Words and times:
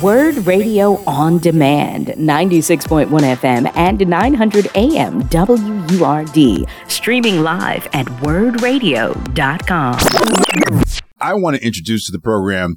WURD 0.00 0.46
Radio 0.46 1.02
on 1.06 1.38
Demand, 1.38 2.08
96.1 2.08 3.08
FM 3.08 3.70
and 3.76 4.06
900 4.06 4.68
AM 4.74 5.22
WURD. 5.28 6.66
Streaming 6.88 7.42
live 7.42 7.86
at 7.92 8.06
wurdradio.com. 8.06 9.98
I 11.20 11.34
want 11.34 11.56
to 11.56 11.64
introduce 11.64 12.06
to 12.06 12.12
the 12.12 12.18
program 12.18 12.76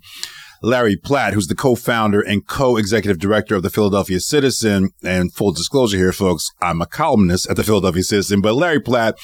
Larry 0.61 0.95
Platt, 0.95 1.33
who's 1.33 1.47
the 1.47 1.55
co-founder 1.55 2.21
and 2.21 2.45
co-executive 2.45 3.19
director 3.19 3.55
of 3.55 3.63
the 3.63 3.69
Philadelphia 3.69 4.19
Citizen. 4.19 4.91
And 5.03 5.33
full 5.33 5.51
disclosure 5.51 5.97
here, 5.97 6.13
folks, 6.13 6.51
I'm 6.61 6.81
a 6.81 6.85
columnist 6.85 7.49
at 7.49 7.55
the 7.55 7.63
Philadelphia 7.63 8.03
Citizen, 8.03 8.41
but 8.41 8.53
Larry 8.53 8.79
Platt, 8.79 9.17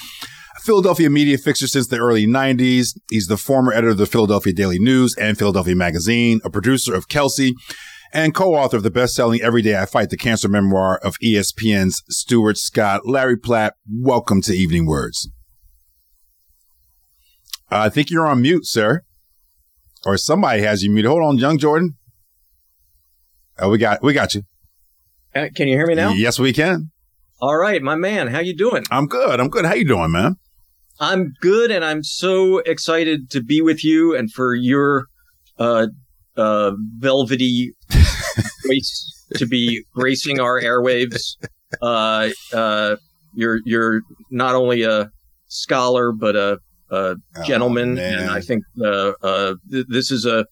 Philadelphia 0.64 1.10
media 1.10 1.38
fixture 1.38 1.68
since 1.68 1.88
the 1.88 1.98
early 1.98 2.26
90s. 2.26 2.98
He's 3.10 3.28
the 3.28 3.36
former 3.36 3.74
editor 3.74 3.90
of 3.90 3.98
the 3.98 4.06
Philadelphia 4.06 4.54
Daily 4.54 4.80
News 4.80 5.14
and 5.18 5.38
Philadelphia 5.38 5.76
Magazine, 5.76 6.40
a 6.46 6.50
producer 6.50 6.96
of 6.96 7.10
Kelce, 7.10 7.52
and 8.14 8.36
co-author 8.36 8.78
of 8.78 8.84
the 8.84 8.92
best-selling 8.92 9.42
Every 9.42 9.64
Day 9.64 9.76
I 9.76 9.88
Fight 9.88 10.12
the 10.12 10.18
Cancer 10.18 10.48
memoir 10.48 11.00
of 11.00 11.18
ESPN's 11.18 12.04
Stuart 12.10 12.58
Scott. 12.58 13.02
Larry 13.06 13.38
Platt, 13.38 13.74
welcome 13.90 14.42
to 14.44 14.54
Evening 14.54 14.88
WURDs. 14.88 15.28
I 17.72 17.90
think 17.90 18.12
you're 18.12 18.28
on 18.28 18.44
mute, 18.44 18.68
sir. 18.68 19.02
Or 20.06 20.16
somebody 20.18 20.62
has 20.62 20.84
you 20.84 20.92
muted. 20.92 21.10
Hold 21.10 21.24
on, 21.24 21.38
young 21.38 21.58
Jordan. 21.58 21.96
Oh, 23.58 23.70
we 23.70 23.78
got 23.78 24.04
we 24.04 24.14
got 24.14 24.36
you. 24.36 24.44
Uh, 25.34 25.48
can 25.56 25.68
you 25.68 25.76
hear 25.76 25.88
me 25.88 25.96
now? 25.96 26.12
Yes, 26.12 26.38
we 26.38 26.54
can. 26.54 26.92
All 27.42 27.58
right, 27.58 27.82
my 27.82 27.96
man. 27.96 28.28
How 28.28 28.40
you 28.40 28.56
doing? 28.56 28.84
I'm 28.92 29.08
good. 29.08 29.40
I'm 29.40 29.50
good. 29.50 29.66
How 29.66 29.74
you 29.74 29.88
doing, 29.88 30.12
man? 30.12 30.36
I'm 31.00 31.34
good, 31.40 31.72
and 31.72 31.84
I'm 31.84 32.04
so 32.04 32.60
excited 32.60 33.32
to 33.32 33.42
be 33.42 33.62
with 33.62 33.84
you 33.84 34.16
and 34.16 34.32
for 34.32 34.54
your 34.54 35.06
uh, 35.58 35.88
uh, 36.36 36.72
velvety 36.98 37.74
to 39.36 39.46
be 39.46 39.84
gracing 39.94 40.40
our 40.40 40.60
airwaves. 40.62 41.36
Uh, 41.82 42.30
uh, 42.54 42.96
you're 43.34 43.60
you're 43.66 44.02
not 44.30 44.56
only 44.56 44.84
a 44.84 45.10
scholar 45.48 46.12
but 46.12 46.36
a, 46.36 46.60
a 46.92 47.16
Oh, 47.36 47.44
gentleman, 47.44 47.96
man. 47.96 48.20
and 48.20 48.30
I 48.30 48.42
think 48.42 48.64
uh, 48.84 49.14
uh, 49.24 49.56
th- 49.72 49.88
this 49.90 50.12
is 50.12 50.26
a 50.26 50.46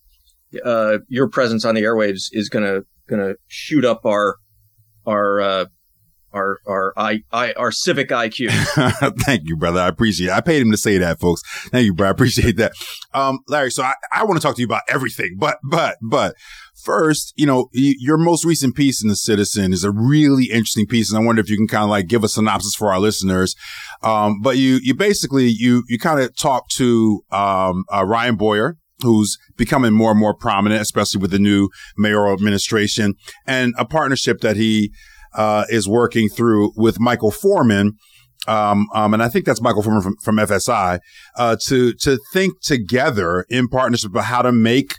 uh, 0.65 0.97
your 1.07 1.29
presence 1.29 1.63
on 1.65 1.75
the 1.75 1.83
airwaves 1.83 2.23
is 2.31 2.49
gonna 2.49 2.81
gonna 3.07 3.33
shoot 3.47 3.85
up 3.85 4.05
our 4.05 4.37
our 5.05 5.39
uh, 5.41 5.65
our 6.33 6.59
our 6.67 6.93
I, 6.97 7.19
I 7.31 7.53
our 7.53 7.71
civic 7.71 8.09
IQ. 8.09 8.49
Thank 9.25 9.41
you, 9.45 9.55
brother. 9.57 9.79
I 9.81 9.87
appreciate 9.87 10.27
it. 10.27 10.33
I 10.33 10.41
paid 10.41 10.61
him 10.61 10.71
to 10.71 10.77
say 10.77 10.97
that, 10.97 11.19
folks. 11.19 11.41
Thank 11.69 11.85
you, 11.85 11.93
bro. 11.93 12.07
I 12.07 12.11
appreciate 12.11 12.57
that. 12.57 12.71
Um, 13.13 13.39
Larry, 13.47 13.69
so 13.71 13.83
I, 13.83 13.93
I 14.11 14.23
want 14.23 14.41
to 14.41 14.45
talk 14.45 14.55
to 14.55 14.61
you 14.61 14.65
about 14.65 14.83
everything, 14.87 15.35
but, 15.37 15.57
but, 15.69 15.97
but 16.01 16.35
first, 16.83 17.33
you 17.35 17.45
know, 17.45 17.69
your 17.73 18.17
most 18.17 18.45
recent 18.45 18.75
piece 18.75 19.01
in 19.01 19.09
the 19.09 19.15
Citizen 19.15 19.73
is 19.73 19.83
a 19.83 19.91
really 19.91 20.45
interesting 20.45 20.85
piece. 20.85 21.11
And 21.11 21.21
I 21.21 21.25
wonder 21.25 21.41
if 21.41 21.49
you 21.49 21.57
can 21.57 21.67
kind 21.67 21.83
of 21.83 21.89
like 21.89 22.07
give 22.07 22.23
a 22.23 22.27
synopsis 22.27 22.75
for 22.75 22.91
our 22.91 22.99
listeners. 22.99 23.55
Um, 24.03 24.41
but 24.41 24.57
you, 24.57 24.79
you 24.81 24.95
basically, 24.95 25.47
you, 25.47 25.83
you 25.87 25.99
kind 25.99 26.19
of 26.19 26.35
talk 26.35 26.69
to, 26.69 27.23
um, 27.31 27.85
uh, 27.93 28.05
Ryan 28.05 28.35
Boyer, 28.35 28.77
who's 29.01 29.37
becoming 29.57 29.93
more 29.93 30.11
and 30.11 30.19
more 30.19 30.35
prominent, 30.35 30.81
especially 30.81 31.21
with 31.21 31.31
the 31.31 31.39
new 31.39 31.69
mayoral 31.97 32.33
administration 32.33 33.15
and 33.47 33.73
a 33.77 33.85
partnership 33.85 34.41
that 34.41 34.55
he, 34.57 34.91
uh, 35.33 35.65
is 35.69 35.87
working 35.87 36.29
through 36.29 36.73
with 36.75 36.99
Michael 36.99 37.31
Forman. 37.31 37.93
Um, 38.47 38.87
um, 38.93 39.13
and 39.13 39.21
I 39.21 39.29
think 39.29 39.45
that's 39.45 39.61
Michael 39.61 39.83
Forman 39.83 40.01
from, 40.01 40.15
from 40.23 40.37
FSI, 40.37 40.99
uh, 41.37 41.55
to, 41.67 41.93
to 41.93 42.17
think 42.33 42.59
together 42.61 43.45
in 43.49 43.67
partnership 43.67 44.11
about 44.11 44.25
how 44.25 44.41
to 44.41 44.51
make, 44.51 44.95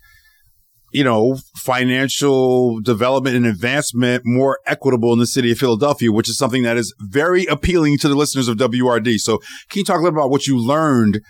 you 0.92 1.02
know, 1.02 1.36
financial 1.56 2.80
development 2.80 3.36
and 3.36 3.46
advancement 3.46 4.22
more 4.24 4.58
equitable 4.66 5.12
in 5.12 5.18
the 5.18 5.26
city 5.26 5.50
of 5.50 5.58
Philadelphia, 5.58 6.12
which 6.12 6.28
is 6.28 6.36
something 6.36 6.62
that 6.62 6.76
is 6.76 6.94
very 7.00 7.46
appealing 7.46 7.98
to 7.98 8.08
the 8.08 8.14
listeners 8.14 8.48
of 8.48 8.58
WURD. 8.58 9.18
So 9.18 9.38
can 9.70 9.80
you 9.80 9.84
talk 9.84 9.98
a 9.98 10.02
little 10.02 10.18
about 10.18 10.30
what 10.30 10.46
you 10.46 10.58
learned 10.58 11.20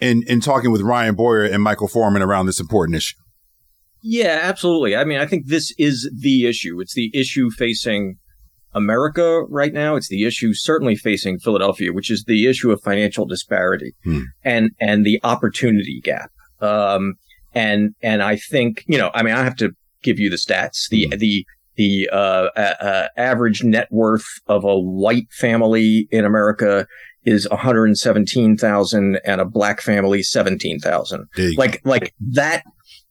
in, 0.00 0.22
in 0.26 0.40
talking 0.40 0.70
with 0.70 0.82
Ryan 0.82 1.14
Boyer 1.14 1.44
and 1.44 1.62
Michael 1.62 1.88
Forman 1.88 2.22
around 2.22 2.46
this 2.46 2.60
important 2.60 2.96
issue? 2.96 3.16
Yeah, 4.02 4.38
absolutely. 4.42 4.94
I 4.94 5.04
mean, 5.04 5.18
I 5.18 5.26
think 5.26 5.46
this 5.48 5.74
is 5.76 6.10
the 6.16 6.46
issue. 6.46 6.80
It's 6.80 6.94
the 6.94 7.10
issue 7.12 7.50
facing 7.50 8.14
America 8.72 9.42
right 9.48 9.72
now. 9.72 9.96
It's 9.96 10.08
the 10.08 10.24
issue 10.24 10.54
certainly 10.54 10.94
facing 10.94 11.40
Philadelphia, 11.40 11.92
which 11.92 12.10
is 12.10 12.24
the 12.24 12.46
issue 12.46 12.70
of 12.70 12.80
financial 12.82 13.26
disparity 13.26 13.94
Hmm. 14.04 14.20
and 14.44 14.70
and 14.80 15.04
the 15.04 15.18
opportunity 15.24 16.00
gap. 16.02 16.30
Um, 16.60 17.14
and 17.58 17.94
and 18.02 18.22
I 18.22 18.34
think 18.36 18.84
you 18.86 18.98
know, 18.98 19.10
I 19.14 19.22
mean, 19.24 19.34
I 19.34 19.42
have 19.44 19.56
to 19.56 19.68
give 20.02 20.18
you 20.22 20.28
the 20.30 20.36
stats. 20.46 20.88
The 20.90 21.02
Hmm. 21.10 21.18
the 21.18 21.46
the 21.76 22.08
uh, 22.12 22.48
uh, 22.56 22.74
uh, 22.90 23.08
average 23.16 23.62
net 23.62 23.88
worth 23.90 24.26
of 24.48 24.64
a 24.64 24.76
white 24.78 25.28
family 25.30 26.08
in 26.10 26.24
America 26.24 26.86
is 27.24 27.46
117,000 27.50 29.20
and 29.24 29.40
a 29.40 29.44
black 29.44 29.80
family 29.80 30.22
17,000. 30.22 31.26
There 31.36 31.50
go. 31.50 31.54
Like 31.56 31.80
like 31.84 32.14
that 32.32 32.64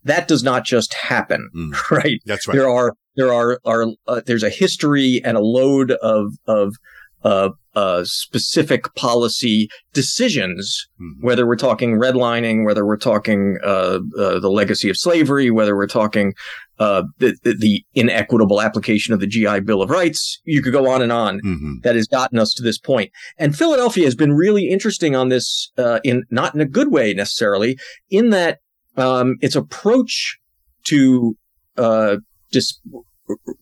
that 0.03 0.27
does 0.27 0.43
not 0.43 0.65
just 0.65 0.93
happen, 0.93 1.49
Mm. 1.55 1.91
right? 1.91 2.19
That's 2.25 2.47
right. 2.47 2.55
There 2.55 2.69
are 2.69 2.93
there 3.15 3.33
are 3.33 3.59
are 3.65 3.87
uh, 4.07 4.21
there's 4.25 4.43
a 4.43 4.49
history 4.49 5.21
and 5.23 5.37
a 5.37 5.41
load 5.41 5.91
of 5.91 6.33
of 6.47 6.75
uh, 7.23 7.49
uh, 7.75 8.03
specific 8.05 8.93
policy 8.95 9.67
decisions, 9.93 10.87
Mhm. 10.99 11.23
whether 11.23 11.45
we're 11.47 11.55
talking 11.55 11.91
redlining, 11.99 12.65
whether 12.65 12.85
we're 12.85 12.97
talking 12.97 13.57
uh, 13.63 13.99
uh, 14.17 14.39
the 14.39 14.49
legacy 14.49 14.89
of 14.89 14.97
slavery, 14.97 15.51
whether 15.51 15.75
we're 15.75 15.87
talking 15.87 16.33
uh, 16.79 17.01
the, 17.17 17.35
the 17.43 17.83
inequitable 17.95 18.61
application 18.61 19.11
of 19.11 19.19
the 19.19 19.25
GI 19.25 19.61
Bill 19.61 19.81
of 19.81 19.89
Rights. 19.89 20.39
You 20.45 20.61
could 20.61 20.73
go 20.73 20.87
on 20.91 21.01
and 21.01 21.11
on 21.11 21.39
Mhm. 21.43 21.81
that 21.81 21.95
has 21.95 22.05
gotten 22.07 22.37
us 22.37 22.53
to 22.53 22.61
this 22.61 22.77
point. 22.77 23.09
And 23.39 23.55
Philadelphia 23.57 24.05
has 24.05 24.13
been 24.13 24.33
really 24.33 24.69
interesting 24.69 25.15
on 25.15 25.29
this, 25.29 25.71
uh, 25.79 25.99
in 26.03 26.23
not 26.29 26.53
in 26.53 26.61
a 26.61 26.67
good 26.67 26.91
way 26.91 27.15
necessarily, 27.15 27.77
in 28.11 28.29
that 28.29 28.59
um, 28.95 29.35
its 29.41 29.55
approach 29.55 30.37
to 30.85 31.35
uh, 31.77 32.17
dis- 32.51 32.79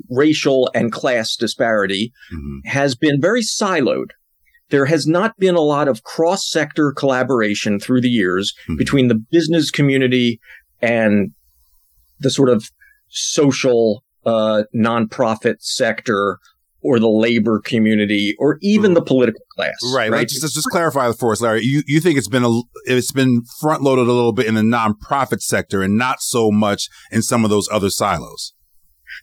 racial 0.09 0.69
and 0.73 0.91
class 0.91 1.35
disparity 1.35 2.11
Mhm. 2.33 2.65
has 2.65 2.95
been 2.95 3.19
very 3.21 3.41
siloed. 3.41 4.09
There 4.69 4.85
has 4.85 5.05
not 5.07 5.37
been 5.37 5.55
a 5.55 5.61
lot 5.61 5.87
of 5.87 6.03
cross 6.03 6.49
sector 6.49 6.91
collaboration 6.91 7.79
through 7.79 8.01
the 8.01 8.09
years 8.09 8.53
Mhm. 8.69 8.77
between 8.77 9.07
the 9.07 9.15
business 9.31 9.69
community 9.71 10.39
and 10.81 11.31
the 12.19 12.29
sort 12.29 12.49
of 12.49 12.69
social 13.09 14.03
uh, 14.25 14.63
nonprofit 14.75 15.57
sector 15.59 16.39
or 16.81 16.99
the 16.99 17.07
labor 17.07 17.59
community 17.59 18.35
or 18.39 18.57
even 18.61 18.95
the 18.95 19.01
political 19.01 19.41
class. 19.55 19.75
Right. 19.93 20.09
Like, 20.09 20.27
just, 20.29 20.41
just 20.53 20.67
clarify 20.71 21.11
for 21.13 21.31
us, 21.31 21.41
Larry. 21.41 21.63
You 21.63 21.83
you 21.85 21.99
think 21.99 22.17
it's 22.17 22.27
been 22.27 22.43
a 22.43 22.61
it's 22.85 23.11
been 23.11 23.43
front 23.59 23.83
loaded 23.83 24.07
a 24.07 24.11
little 24.11 24.33
bit 24.33 24.47
in 24.47 24.55
the 24.55 24.61
nonprofit 24.61 25.41
sector 25.41 25.83
and 25.83 25.95
not 25.95 26.21
so 26.21 26.49
much 26.49 26.89
in 27.11 27.21
some 27.21 27.43
of 27.43 27.51
those 27.51 27.67
other 27.71 27.91
silos. 27.91 28.53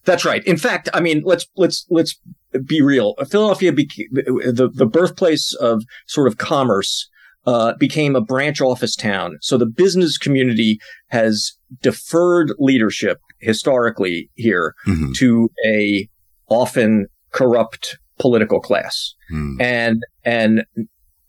That's 0.04 0.24
right. 0.24 0.44
In 0.44 0.56
fact, 0.56 0.88
I 0.94 1.00
mean, 1.00 1.22
let's 1.24 1.46
let's 1.56 1.86
let's 1.90 2.18
be 2.66 2.80
real. 2.82 3.14
Philadelphia 3.28 3.72
became 3.72 4.06
the 4.12 4.70
the 4.72 4.86
birthplace 4.86 5.54
of 5.54 5.82
sort 6.06 6.28
of 6.28 6.38
commerce. 6.38 7.08
Uh, 7.44 7.74
became 7.76 8.14
a 8.14 8.20
branch 8.20 8.60
office 8.60 8.94
town. 8.94 9.36
So 9.40 9.58
the 9.58 9.66
business 9.66 10.16
community 10.16 10.78
has 11.08 11.50
deferred 11.80 12.52
leadership 12.60 13.18
historically 13.40 14.30
here 14.34 14.74
Mhm. 14.86 15.12
to 15.16 15.50
a 15.66 16.08
often 16.48 17.06
corrupt 17.32 17.98
political 18.20 18.60
class. 18.60 19.14
Hmm. 19.28 19.56
and 19.60 20.02
and 20.24 20.62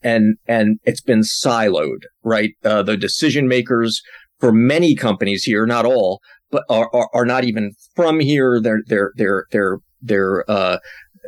and 0.04 0.38
and 0.48 0.78
it's 0.84 1.02
been 1.02 1.22
siloed, 1.22 2.02
right? 2.24 2.52
Uh, 2.64 2.84
the 2.84 2.96
decision 2.96 3.48
makers 3.48 4.02
for 4.40 4.52
many 4.52 4.94
companies 4.96 5.44
here, 5.46 5.66
not 5.66 5.84
all, 5.86 6.20
but 6.54 6.64
are, 6.70 6.90
are, 6.94 7.10
are 7.14 7.26
not 7.26 7.44
even 7.44 7.74
from 7.96 8.22
here. 8.22 8.62
They're 8.62 8.84
they're 8.86 9.12
they're 9.18 9.46
they're 9.52 9.78
they're 10.02 10.50
uh, 10.50 10.78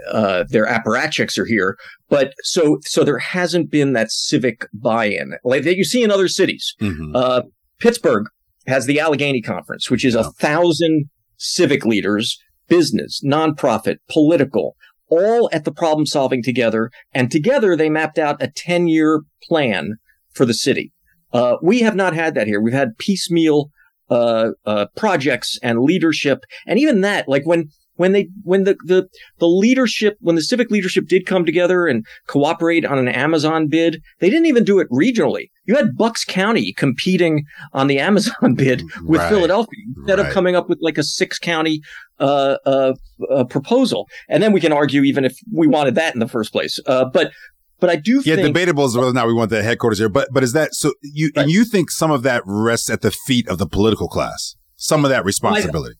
uh, 0.10 0.46
their 0.50 0.66
apparatchiks 0.68 1.38
are 1.38 1.46
here, 1.46 1.78
but 2.10 2.34
so 2.44 2.78
so 2.84 3.04
there 3.04 3.18
hasn't 3.18 3.72
been 3.72 3.92
that 3.94 4.12
civic 4.12 4.66
buy-in 4.74 5.34
like 5.44 5.64
that 5.64 5.76
you 5.76 5.84
see 5.84 6.04
in 6.04 6.12
other 6.12 6.30
cities. 6.30 6.74
Mhm. 6.80 7.12
Uh, 7.14 7.42
Pittsburgh 7.80 8.26
has 8.68 8.86
the 8.86 9.00
Allegheny 9.00 9.42
Conference, 9.42 9.90
which 9.90 10.06
is 10.06 10.16
a 10.16 10.32
thousand 10.34 11.10
civic 11.38 11.86
leaders, 11.86 12.38
business, 12.68 13.22
nonprofit, 13.26 13.98
political, 14.10 14.76
all 15.10 15.50
at 15.52 15.66
the 15.66 15.72
problem 15.72 16.06
solving 16.06 16.42
together. 16.42 16.90
And 17.14 17.32
together 17.32 17.76
they 17.76 17.90
mapped 17.90 18.18
out 18.18 18.42
a 18.42 18.48
10 18.48 18.88
year 18.88 19.22
plan 19.44 19.96
for 20.34 20.46
the 20.46 20.54
city. 20.54 20.92
Uh, 21.34 21.58
we 21.62 21.82
have 21.82 21.96
not 21.96 22.14
had 22.14 22.34
that 22.36 22.48
here. 22.48 22.62
We've 22.62 22.74
had 22.74 22.98
piecemeal 22.98 23.70
uh, 24.10 24.52
uh, 24.66 24.86
projects 24.96 25.58
and 25.64 25.82
leadership. 25.82 26.40
And 26.68 26.80
even 26.80 27.02
that, 27.02 27.28
like 27.28 27.46
when 27.46 27.70
when 27.98 28.12
they 28.12 28.28
when 28.44 28.66
the 28.66 28.76
the 28.86 29.08
the 29.40 29.48
leadership 29.48 30.18
when 30.20 30.36
the 30.36 30.42
civic 30.42 30.70
leadership 30.70 31.06
did 31.08 31.26
come 31.26 31.46
together 31.46 31.88
and 31.88 32.06
cooperate 32.28 32.84
on 32.86 32.98
an 32.98 33.08
Amazon 33.08 33.68
bid, 33.68 34.02
they 34.20 34.30
didn't 34.30 34.48
even 34.48 34.64
do 34.66 34.80
it 34.80 34.90
regionally. 34.92 35.50
You 35.66 35.76
had 35.76 35.96
Bucks 35.96 36.26
County 36.26 36.74
competing 36.74 37.46
on 37.74 37.88
the 37.88 38.00
Amazon 38.00 38.54
bid 38.56 38.84
with 39.06 39.22
Right. 39.22 39.30
Philadelphia 39.30 39.80
instead 39.96 40.20
Right. 40.20 40.28
of 40.28 40.34
coming 40.34 40.56
up 40.56 40.68
with 40.70 40.80
like 40.82 40.98
a 40.98 41.04
six 41.04 41.40
county 41.40 41.82
uh, 42.20 42.58
uh, 42.66 42.94
uh, 43.30 43.44
proposal. 43.46 44.08
And 44.30 44.44
then 44.44 44.52
we 44.52 44.60
can 44.62 44.72
argue 44.74 45.04
even 45.04 45.24
if 45.26 45.38
we 45.54 45.66
wanted 45.68 45.96
that 45.96 46.14
in 46.14 46.20
the 46.20 46.28
first 46.28 46.52
place. 46.52 46.80
Uh, 46.86 47.06
but 47.06 47.32
but 47.80 47.90
I 47.90 47.96
do 47.96 48.22
Yeah, 48.26 48.36
think 48.36 48.48
debatable 48.48 48.84
as 48.86 48.96
whether 48.96 49.10
or 49.10 49.14
not 49.14 49.28
we 49.28 49.34
want 49.34 49.50
the 49.50 49.64
headquarters 49.64 50.00
here. 50.00 50.10
But 50.10 50.30
but 50.32 50.44
is 50.44 50.54
that 50.54 50.74
so? 50.74 50.94
You 51.02 51.32
Right. 51.36 51.44
and 51.44 51.52
you 51.52 51.66
think 51.66 51.92
some 51.92 52.12
of 52.12 52.24
that 52.24 52.42
rests 52.46 52.90
at 52.90 53.02
the 53.02 53.12
feet 53.12 53.48
of 53.48 53.58
the 53.58 53.68
political 53.68 54.08
class? 54.08 54.56
Some 54.76 55.06
of 55.06 55.10
that 55.10 55.24
responsibility. 55.26 55.96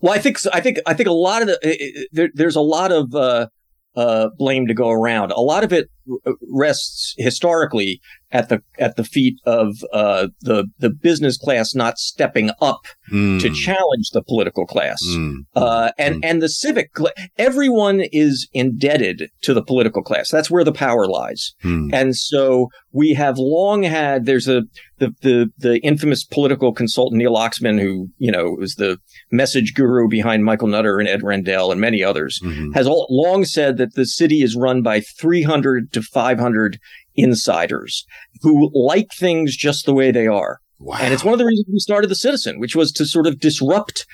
Well, 0.00 0.12
I 0.12 0.18
think 0.18 0.38
so. 0.38 0.50
I 0.52 0.60
think 0.60 0.78
I 0.86 0.94
think 0.94 1.08
a 1.08 1.12
lot 1.12 1.42
of 1.42 1.48
the 1.48 1.58
i- 1.64 1.70
i- 2.00 2.06
there, 2.12 2.28
there's 2.34 2.56
a 2.56 2.60
lot 2.60 2.92
of 2.92 3.14
uh, 3.14 3.46
uh, 3.96 4.28
blame 4.38 4.66
to 4.66 4.74
go 4.74 4.90
around. 4.90 5.32
A 5.32 5.40
lot 5.40 5.64
of 5.64 5.72
it 5.72 5.88
rests 6.42 7.14
historically 7.18 8.00
at 8.32 8.48
the 8.48 8.60
at 8.78 8.96
the 8.96 9.04
feet 9.04 9.36
of 9.46 9.76
uh, 9.92 10.26
the 10.40 10.66
the 10.78 10.90
business 10.90 11.36
class 11.38 11.74
not 11.74 11.98
stepping 11.98 12.50
up 12.60 12.80
Mm, 13.12 13.40
to 13.40 13.50
challenge 13.50 14.10
the 14.12 14.20
political 14.20 14.66
class. 14.66 14.98
mm, 15.06 15.34
Uh, 15.54 15.92
and 15.96 16.16
Mm. 16.16 16.20
and 16.24 16.42
the 16.42 16.48
civic 16.48 16.92
cla- 16.92 17.12
everyone 17.38 18.00
is 18.10 18.48
indebted 18.52 19.28
to 19.42 19.54
the 19.54 19.62
political 19.62 20.02
class. 20.02 20.28
That's 20.28 20.50
where 20.50 20.64
the 20.64 20.72
power 20.72 21.06
lies. 21.06 21.52
mm. 21.64 21.88
And 21.92 22.16
so 22.16 22.66
we 22.90 23.14
have 23.14 23.38
long 23.38 23.84
had 23.84 24.26
there's 24.26 24.48
a 24.48 24.62
the 24.98 25.14
the 25.22 25.50
the 25.56 25.78
infamous 25.84 26.24
political 26.24 26.72
consultant 26.72 27.18
Neil 27.18 27.34
Oxman, 27.36 27.78
who 27.80 28.08
you 28.18 28.32
know 28.32 28.56
was 28.58 28.74
the 28.74 28.98
message 29.30 29.74
guru 29.76 30.08
behind 30.08 30.44
Michael 30.44 30.66
Nutter 30.66 30.98
and 30.98 31.08
Ed 31.08 31.22
Rendell 31.22 31.70
and 31.70 31.80
many 31.80 32.02
others, 32.02 32.40
Mhm. 32.42 32.74
has 32.74 32.88
all, 32.88 33.06
long 33.08 33.44
said 33.44 33.76
that 33.76 33.94
the 33.94 34.04
city 34.06 34.42
is 34.42 34.56
run 34.56 34.82
by 34.82 34.98
300 35.00 35.92
to 35.96 36.02
500 36.02 36.78
insiders 37.14 38.06
who 38.42 38.70
like 38.74 39.10
things 39.12 39.56
just 39.56 39.86
the 39.86 39.94
way 39.94 40.10
they 40.10 40.26
are. 40.26 40.60
Wow. 40.78 40.98
And 41.00 41.12
it's 41.12 41.24
one 41.24 41.32
of 41.32 41.38
the 41.38 41.46
reasons 41.46 41.66
we 41.72 41.78
started 41.78 42.10
the 42.10 42.14
Citizen, 42.14 42.60
which 42.60 42.76
was 42.76 42.92
to 42.92 43.06
sort 43.06 43.26
of 43.26 43.40
disrupt 43.40 44.06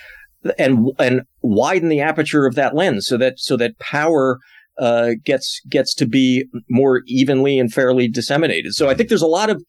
and 0.58 0.88
and 0.98 1.22
widen 1.42 1.88
the 1.88 2.00
aperture 2.00 2.46
of 2.46 2.54
that 2.54 2.74
lens, 2.74 3.06
so 3.06 3.16
that 3.16 3.38
so 3.38 3.56
that 3.56 3.78
power 3.78 4.38
uh, 4.78 5.10
gets 5.24 5.60
gets 5.68 5.94
to 5.94 6.06
be 6.06 6.44
more 6.68 7.02
evenly 7.06 7.58
and 7.58 7.72
fairly 7.72 8.08
disseminated. 8.08 8.74
So 8.74 8.88
I 8.88 8.94
think 8.94 9.08
there's 9.08 9.22
a 9.22 9.26
lot 9.26 9.50
of 9.50 9.62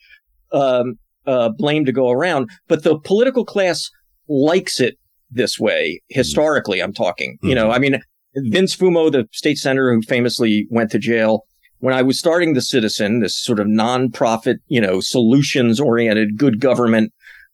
um, 0.52 0.96
uh, 1.26 1.50
blame 1.50 1.86
to 1.86 1.92
go 1.92 2.10
around, 2.10 2.50
but 2.68 2.84
the 2.84 3.00
political 3.00 3.46
class 3.46 3.90
likes 4.28 4.80
it 4.80 4.98
this 5.30 5.60
way. 5.60 6.02
Historically, 6.10 6.80
I'm 6.82 6.94
talking. 6.94 7.38
You 7.42 7.56
know, 7.56 7.72
I 7.72 7.80
mean, 7.80 8.02
Vince 8.36 8.76
Fumo, 8.76 9.12
the 9.12 9.28
state 9.32 9.58
senator 9.58 9.94
who 9.94 10.02
famously 10.02 10.68
went 10.70 10.92
to 10.92 11.00
jail. 11.00 11.46
When 11.84 11.94
I 11.94 12.02
was 12.02 12.18
starting 12.18 12.54
the 12.54 12.62
Citizen, 12.62 13.20
this 13.20 13.38
sort 13.38 13.60
of 13.60 13.68
nonprofit, 13.68 14.56
you 14.70 14.80
know, 14.80 15.02
solutions 15.02 15.82
oriented 15.82 16.38
good 16.38 16.62
government 16.62 17.12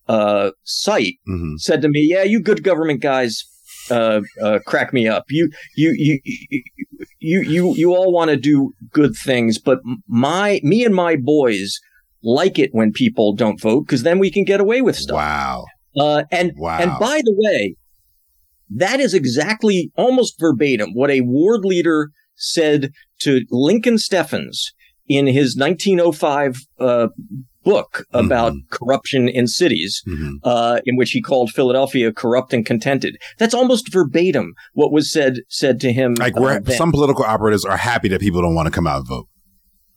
uh, 0.07 0.51
site, 0.63 1.15
Mhm. 1.27 1.57
said 1.57 1.81
to 1.81 1.89
me, 1.89 2.01
"Yeah, 2.07 2.21
you 2.23 2.39
good 2.39 2.63
government 2.63 3.01
guys 3.01 3.43
uh, 3.89 4.21
uh, 4.39 4.59
crack 4.67 4.93
me 4.93 5.07
up. 5.07 5.23
You 5.29 5.49
you 5.75 5.95
you 5.97 6.19
you 7.19 7.41
you 7.41 7.73
you 7.75 7.89
all 7.95 8.11
want 8.11 8.29
to 8.29 8.37
do 8.37 8.71
good 8.91 9.15
things, 9.15 9.57
but 9.57 9.79
my 10.07 10.59
me 10.63 10.85
and 10.85 10.93
my 10.93 11.15
boys 11.15 11.79
like 12.21 12.59
it 12.59 12.69
when 12.71 12.91
people 12.91 13.33
don't 13.33 13.59
vote 13.59 13.87
because 13.87 14.03
then 14.03 14.19
we 14.19 14.29
can 14.29 14.43
get 14.43 14.59
away 14.61 14.81
with 14.83 14.95
stuff." 14.95 15.15
Wow. 15.15 15.65
Uh, 15.97 16.21
and 16.31 16.51
Wow. 16.55 16.77
and 16.79 16.91
by 16.99 17.21
the 17.23 17.33
way, 17.35 17.75
that 18.69 18.99
is 18.99 19.15
exactly 19.15 19.91
almost 19.95 20.39
verbatim 20.39 20.91
what 20.93 21.09
a 21.09 21.21
ward 21.21 21.65
leader 21.65 22.09
said 22.35 22.91
to 23.19 23.41
Lincoln 23.49 23.97
Steffens 23.97 24.71
in 25.07 25.27
his 25.27 25.55
1905 25.57 26.57
uh, 26.79 27.07
book 27.63 28.05
about 28.13 28.53
Mhm. 28.53 28.69
corruption 28.71 29.27
in 29.27 29.47
cities, 29.47 30.01
Mhm. 30.07 30.35
uh, 30.43 30.79
in 30.85 30.95
which 30.95 31.11
he 31.11 31.21
called 31.21 31.49
Philadelphia 31.51 32.11
corrupt 32.13 32.53
and 32.53 32.65
contented. 32.65 33.17
That's 33.37 33.53
almost 33.53 33.91
verbatim 33.91 34.53
what 34.73 34.91
was 34.91 35.11
said 35.11 35.39
said 35.49 35.79
to 35.81 35.91
him. 35.91 36.13
Like 36.15 36.37
uh, 36.37 36.61
some 36.71 36.91
political 36.91 37.25
operatives 37.25 37.65
are 37.65 37.77
happy 37.77 38.07
that 38.09 38.21
people 38.21 38.41
don't 38.41 38.55
want 38.55 38.67
to 38.67 38.71
come 38.71 38.87
out 38.87 38.99
and 38.99 39.07
vote. 39.07 39.27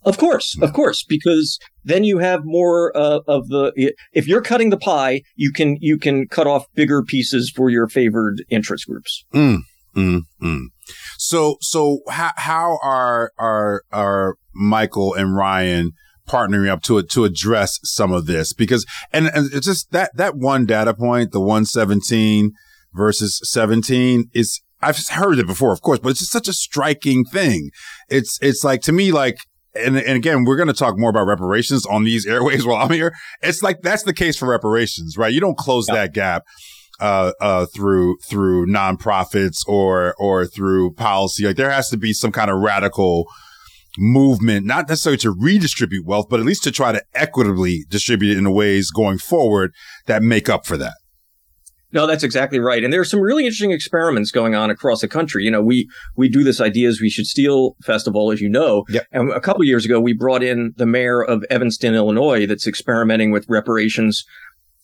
Of 0.05 0.19
course, 0.19 0.57
of 0.61 0.73
course, 0.73 1.05
because 1.09 1.61
then 1.85 2.03
you 2.03 2.19
have 2.19 2.41
more 2.45 2.91
uh, 2.97 3.21
of 3.29 3.47
the. 3.49 3.93
If 4.13 4.27
you're 4.27 4.43
cutting 4.43 4.71
the 4.71 4.77
pie, 4.77 5.23
you 5.37 5.53
can 5.53 5.77
you 5.81 5.97
can 5.97 6.27
cut 6.27 6.49
off 6.49 6.65
bigger 6.75 7.05
pieces 7.05 7.53
for 7.55 7.71
your 7.71 7.87
favored 7.89 8.43
interest 8.51 8.87
groups. 8.89 9.25
Mm, 9.33 9.59
mm, 9.97 10.21
mm. 10.43 10.65
So, 11.19 11.57
so 11.61 12.01
how, 12.09 12.33
how 12.37 12.79
are, 12.83 13.33
are, 13.39 13.83
are 13.93 14.37
Michael 14.55 15.15
and 15.15 15.37
Ryan 15.37 15.93
partnering 16.29 16.69
up 16.69 16.83
to, 16.83 17.03
to 17.03 17.25
address 17.25 17.79
some 17.83 18.13
of 18.13 18.27
this? 18.27 18.53
Because, 18.53 18.87
and, 19.13 19.27
and 19.29 19.53
it's 19.53 19.67
just 19.67 19.91
that, 19.93 20.11
that 20.17 20.37
one 20.37 20.67
data 20.67 20.95
point, 20.95 21.33
the 21.33 21.41
117 21.41 22.53
versus 22.93 23.41
17 23.45 24.31
is, 24.33 24.61
I've 24.81 24.99
heard 25.09 25.39
it 25.39 25.47
before, 25.47 25.73
of 25.73 25.81
course, 25.81 26.01
but 26.01 26.11
it's 26.11 26.21
just 26.21 26.33
such 26.33 26.49
a 26.49 26.53
striking 26.53 27.25
thing. 27.25 27.71
It's, 28.09 28.39
it's 28.43 28.65
like, 28.65 28.83
to 28.83 28.93
me, 28.93 29.13
like, 29.13 29.37
and, 29.75 29.97
and 29.97 30.17
again, 30.17 30.45
we're 30.45 30.57
going 30.57 30.69
to 30.69 30.75
talk 30.75 30.99
more 30.99 31.11
about 31.11 31.27
reparations 31.27 31.87
on 31.87 32.05
these 32.05 32.27
airways 32.29 32.67
while 32.67 32.83
I'm 32.83 32.93
here. 32.93 33.15
It's 33.43 33.63
like, 33.63 33.83
that's 33.83 34.03
the 34.03 34.13
case 34.13 34.37
for 34.37 34.49
reparations, 34.49 35.17
right? 35.17 35.33
You 35.33 35.41
don't 35.41 35.57
close 35.57 35.87
that 35.87 36.13
gap 36.13 36.45
uh, 37.03 37.33
uh, 37.41 37.67
through 37.75 38.17
through 38.29 38.67
nonprofits 38.67 39.59
or 39.67 40.15
or 40.19 40.47
through 40.47 40.95
policy. 40.95 41.45
Like 41.45 41.57
there 41.57 41.71
has 41.71 41.89
to 41.91 41.97
be 41.97 42.13
some 42.13 42.31
kind 42.31 42.49
of 42.51 42.61
radical 42.61 43.27
movement, 43.99 44.65
not 44.65 44.89
necessarily 44.89 45.19
to 45.19 45.35
redistribute 45.37 46.07
wealth, 46.07 46.27
but 46.31 46.39
at 46.39 46.47
least 46.47 46.63
to 46.65 46.71
try 46.71 46.93
to 46.93 47.03
equitably 47.13 47.85
distribute 47.89 48.33
it 48.33 48.39
in 48.39 48.55
ways 48.55 48.91
going 48.91 49.19
forward 49.19 49.75
that 50.07 50.23
make 50.23 50.49
up 50.49 50.65
for 50.65 50.77
that. 50.77 50.95
No, 51.91 52.07
that's 52.07 52.23
exactly 52.23 52.59
right. 52.59 52.83
And 52.83 52.93
there 52.93 53.01
are 53.01 53.05
some 53.05 53.21
really 53.21 53.45
interesting 53.45 53.73
experiments 53.73 54.31
going 54.31 54.55
on 54.55 54.71
across 54.71 55.03
the 55.03 55.09
country. 55.09 55.45
You 55.45 55.51
know, 55.51 55.61
we 55.61 55.91
we 56.17 56.29
do 56.29 56.45
this 56.45 56.61
Ideas 56.61 57.01
We 57.01 57.11
Should 57.11 57.27
Steal 57.27 57.75
festival, 57.85 58.31
as 58.31 58.41
you 58.41 58.49
know. 58.49 58.85
Yep. 58.89 59.07
And 59.11 59.31
a 59.33 59.41
couple 59.41 59.61
of 59.61 59.67
years 59.67 59.85
ago, 59.85 60.01
we 60.01 60.15
brought 60.15 60.43
in 60.45 60.73
the 60.77 60.87
mayor 60.87 61.21
of 61.21 61.45
Evanston, 61.51 61.95
Illinois, 61.95 62.47
that's 62.47 62.67
experimenting 62.67 63.33
with 63.33 63.45
reparations 63.49 64.25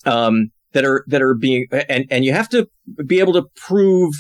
um, 0.05 0.51
that 0.73 0.85
are 0.85 1.05
that 1.09 1.23
are 1.23 1.35
being 1.35 1.67
and 1.89 2.05
and 2.11 2.25
you 2.25 2.33
have 2.33 2.49
to 2.51 2.69
be 3.07 3.21
able 3.21 3.33
to 3.33 3.45
prove 3.57 4.13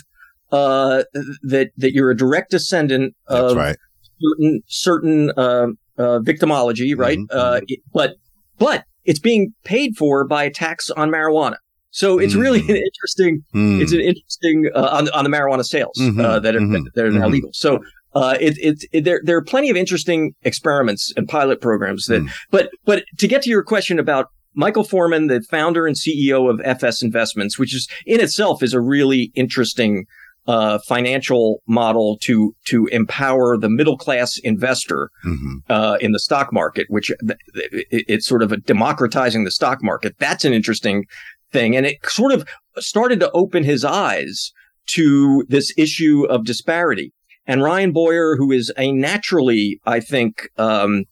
uh, 0.52 1.02
that 1.42 1.70
that 1.76 1.92
you're 1.92 2.10
a 2.10 2.16
direct 2.16 2.50
descendant 2.50 3.14
of 3.26 3.56
right. 3.56 3.76
certain 4.20 4.60
certain 4.66 5.30
uh, 5.36 5.66
uh, 5.98 6.18
victimology, 6.20 6.96
right? 6.96 7.18
Mhm, 7.18 7.26
Uh, 7.30 7.60
it- 7.66 7.80
but 7.92 8.14
but 8.58 8.84
it's 9.04 9.18
being 9.20 9.52
paid 9.64 9.96
for 9.96 10.26
by 10.26 10.44
a 10.44 10.50
tax 10.50 10.90
on 10.90 11.10
marijuana. 11.10 11.56
So 11.90 12.18
it's 12.18 12.34
really 12.34 12.60
Mhm. 12.60 12.68
an 12.70 12.76
interesting. 12.76 13.40
Hmm. 13.52 13.80
It's 13.80 13.92
an 13.92 14.00
interesting 14.00 14.70
uh, 14.74 14.88
on 14.92 15.08
on 15.10 15.24
the 15.24 15.30
marijuana 15.30 15.64
sales 15.64 15.96
Mhm, 15.98 16.22
uh, 16.24 16.38
that 16.40 16.54
are 16.56 16.60
mhm, 16.60 16.84
that 16.94 17.04
are 17.04 17.10
now 17.10 17.28
mhm. 17.28 17.32
legal. 17.32 17.50
So. 17.52 17.80
Uh, 18.14 18.36
it, 18.40 18.56
it, 18.58 18.84
it, 18.90 19.04
there, 19.04 19.20
there 19.22 19.36
are 19.36 19.44
plenty 19.44 19.68
of 19.68 19.76
interesting 19.76 20.32
experiments 20.42 21.12
and 21.14 21.28
pilot 21.28 21.60
programs 21.60 22.06
that, 22.06 22.22
Mm. 22.22 22.30
but, 22.50 22.70
but 22.86 23.04
to 23.18 23.28
get 23.28 23.42
to 23.42 23.50
your 23.50 23.62
question 23.62 23.98
about 23.98 24.28
Michael 24.58 24.82
Forman, 24.82 25.28
the 25.28 25.40
founder 25.48 25.86
and 25.86 25.96
CEO 25.96 26.50
of 26.50 26.60
FS 26.64 27.00
Investments, 27.02 27.58
which 27.60 27.72
is 27.74 27.86
in 28.04 28.20
itself 28.20 28.60
is 28.62 28.74
a 28.74 28.80
really 28.80 29.30
interesting, 29.36 30.04
uh, 30.48 30.78
financial 30.88 31.62
model 31.68 32.18
to, 32.22 32.54
to 32.64 32.86
empower 32.86 33.56
the 33.56 33.68
middle 33.68 33.96
class 33.96 34.36
investor, 34.38 35.10
Mhm. 35.24 35.58
uh, 35.68 35.96
in 36.00 36.10
the 36.12 36.18
stock 36.18 36.52
market, 36.52 36.86
which 36.88 37.12
th- 37.24 37.38
th- 37.54 37.86
it- 37.90 38.04
it's 38.08 38.26
sort 38.26 38.42
of 38.42 38.50
a 38.50 38.56
democratizing 38.56 39.44
the 39.44 39.50
stock 39.52 39.78
market. 39.82 40.14
That's 40.18 40.44
an 40.44 40.52
interesting 40.52 41.04
thing. 41.52 41.76
And 41.76 41.86
it 41.86 41.98
sort 42.04 42.32
of 42.32 42.44
started 42.78 43.20
to 43.20 43.30
open 43.32 43.62
his 43.62 43.84
eyes 43.84 44.50
to 44.94 45.44
this 45.48 45.72
issue 45.76 46.24
of 46.28 46.44
disparity. 46.44 47.12
And 47.46 47.62
Ryan 47.62 47.92
Boyer, 47.92 48.36
who 48.36 48.50
is 48.50 48.72
a 48.76 48.90
naturally, 48.90 49.78
I 49.86 50.00
think, 50.00 50.48
um, 50.56 51.04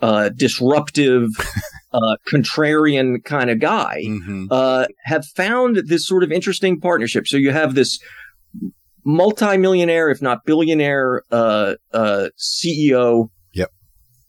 uh, 0.00 0.28
disruptive, 0.28 1.28
uh, 2.00 2.16
contrarian 2.32 3.24
kind 3.24 3.50
of 3.50 3.58
guy, 3.58 4.02
Mhm. 4.06 4.46
uh, 4.50 4.86
have 5.04 5.24
found 5.26 5.76
this 5.86 6.06
sort 6.06 6.22
of 6.22 6.30
interesting 6.30 6.80
partnership. 6.80 7.26
So 7.26 7.36
you 7.36 7.50
have 7.50 7.74
this 7.74 7.98
multimillionaire, 9.04 10.10
if 10.10 10.20
not 10.20 10.44
billionaire, 10.44 11.22
uh, 11.30 11.74
uh, 11.92 12.28
CEO. 12.36 13.30
Yep. 13.54 13.70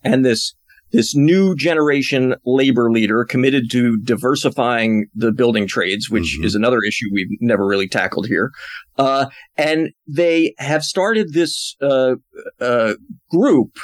And 0.04 0.26
this, 0.26 0.54
this 0.92 1.16
new 1.16 1.56
generation 1.56 2.36
labor 2.46 2.90
leader 2.92 3.24
committed 3.26 3.70
to 3.72 3.98
diversifying 3.98 5.08
the 5.14 5.32
building 5.32 5.68
trades, 5.68 6.10
which 6.10 6.38
Mhm. 6.40 6.46
is 6.46 6.56
another 6.56 6.80
issue 6.88 7.06
we've 7.14 7.28
never 7.42 7.66
really 7.68 7.88
tackled 7.88 8.28
here. 8.28 8.52
Uh, 8.98 9.28
and 9.58 9.90
they 10.08 10.54
have 10.58 10.84
started 10.84 11.34
this, 11.34 11.76
uh, 11.82 12.16
uh, 12.60 12.94
group 13.30 13.78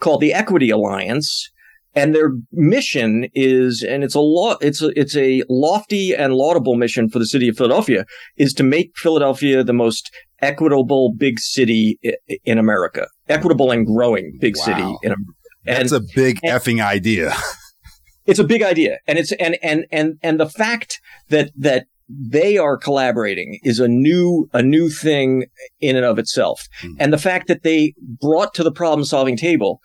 called 0.00 0.20
the 0.20 0.32
Equity 0.34 0.70
Alliance. 0.70 1.50
And 1.94 2.14
their 2.14 2.30
mission 2.52 3.26
is, 3.34 3.82
and 3.82 4.02
it's 4.02 4.14
a 4.14 4.20
law, 4.20 4.56
it's 4.60 4.80
a, 4.80 4.98
it's 4.98 5.16
a 5.16 5.42
lofty 5.48 6.14
and 6.14 6.34
laudable 6.34 6.74
mission 6.74 7.10
for 7.10 7.18
the 7.18 7.26
city 7.26 7.48
of 7.48 7.56
Philadelphia, 7.56 8.06
is 8.36 8.54
to 8.54 8.62
make 8.62 8.92
Philadelphia 8.96 9.62
the 9.62 9.74
most 9.74 10.10
equitable 10.40 11.12
big 11.16 11.38
city 11.38 11.98
in 12.44 12.58
America, 12.58 13.06
equitable 13.28 13.70
and 13.70 13.86
growing 13.86 14.38
big 14.40 14.56
wow. 14.56 14.64
city 14.64 14.96
in 15.02 15.12
America. 15.12 15.32
And, 15.64 15.78
That's 15.78 15.92
a 15.92 16.00
big 16.14 16.40
and, 16.42 16.52
effing 16.52 16.82
idea. 16.82 17.34
it's 18.26 18.38
a 18.38 18.44
big 18.44 18.62
idea, 18.62 18.98
and 19.06 19.18
it's 19.18 19.32
and 19.32 19.56
and 19.62 19.86
and 19.92 20.18
and 20.22 20.40
the 20.40 20.48
fact 20.48 21.00
that 21.28 21.50
that 21.56 21.86
they 22.08 22.58
are 22.58 22.76
collaborating 22.76 23.60
is 23.62 23.78
a 23.78 23.88
new 23.88 24.48
a 24.52 24.62
new 24.62 24.88
thing 24.88 25.46
in 25.80 25.96
and 25.96 26.04
of 26.04 26.18
itself, 26.18 26.66
mm. 26.82 26.96
and 26.98 27.12
the 27.12 27.18
fact 27.18 27.46
that 27.48 27.62
they 27.62 27.94
brought 28.20 28.54
to 28.54 28.64
the 28.64 28.72
problem 28.72 29.04
solving 29.04 29.36
table 29.36 29.80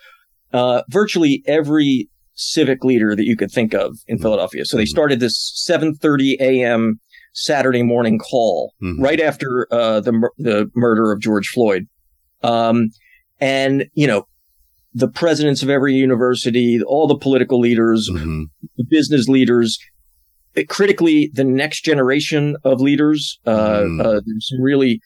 uh, 0.54 0.84
virtually 0.90 1.44
every 1.48 2.10
civic 2.34 2.84
leader 2.84 3.16
that 3.16 3.26
you 3.26 3.36
could 3.36 3.52
think 3.52 3.74
of 3.74 3.98
in 4.08 4.18
mm. 4.18 4.22
Philadelphia. 4.22 4.64
So 4.64 4.78
they 4.78 4.84
hmm. 4.84 4.88
started 4.88 5.20
this 5.20 5.66
7:30 5.68 6.40
a.m. 6.40 7.00
Saturday 7.38 7.84
morning 7.84 8.18
call 8.18 8.74
mm-hmm. 8.82 9.02
right 9.02 9.20
after 9.20 9.68
uh, 9.72 10.00
the 10.00 10.30
the 10.38 10.72
murder 10.76 11.12
of 11.12 11.22
George 11.22 11.50
Floyd, 11.50 11.88
um, 12.42 12.90
and 13.40 13.86
you 13.94 14.08
know 14.08 14.28
the 14.94 15.08
presidents 15.08 15.62
of 15.62 15.70
every 15.70 15.94
university, 15.94 16.82
all 16.82 17.08
the 17.08 17.18
political 17.18 17.60
leaders, 17.60 18.10
mm-hmm. 18.12 18.44
the 18.78 18.86
business 18.90 19.28
leaders, 19.28 19.78
uh, 20.58 20.64
critically 20.68 21.30
the 21.34 21.44
next 21.44 21.82
generation 21.86 22.58
of 22.64 22.82
leaders. 22.82 23.40
Uh, 23.46 23.82
mm. 23.82 24.02
uh, 24.02 24.22
there's 24.26 24.50
some 24.50 24.62
really 24.62 25.00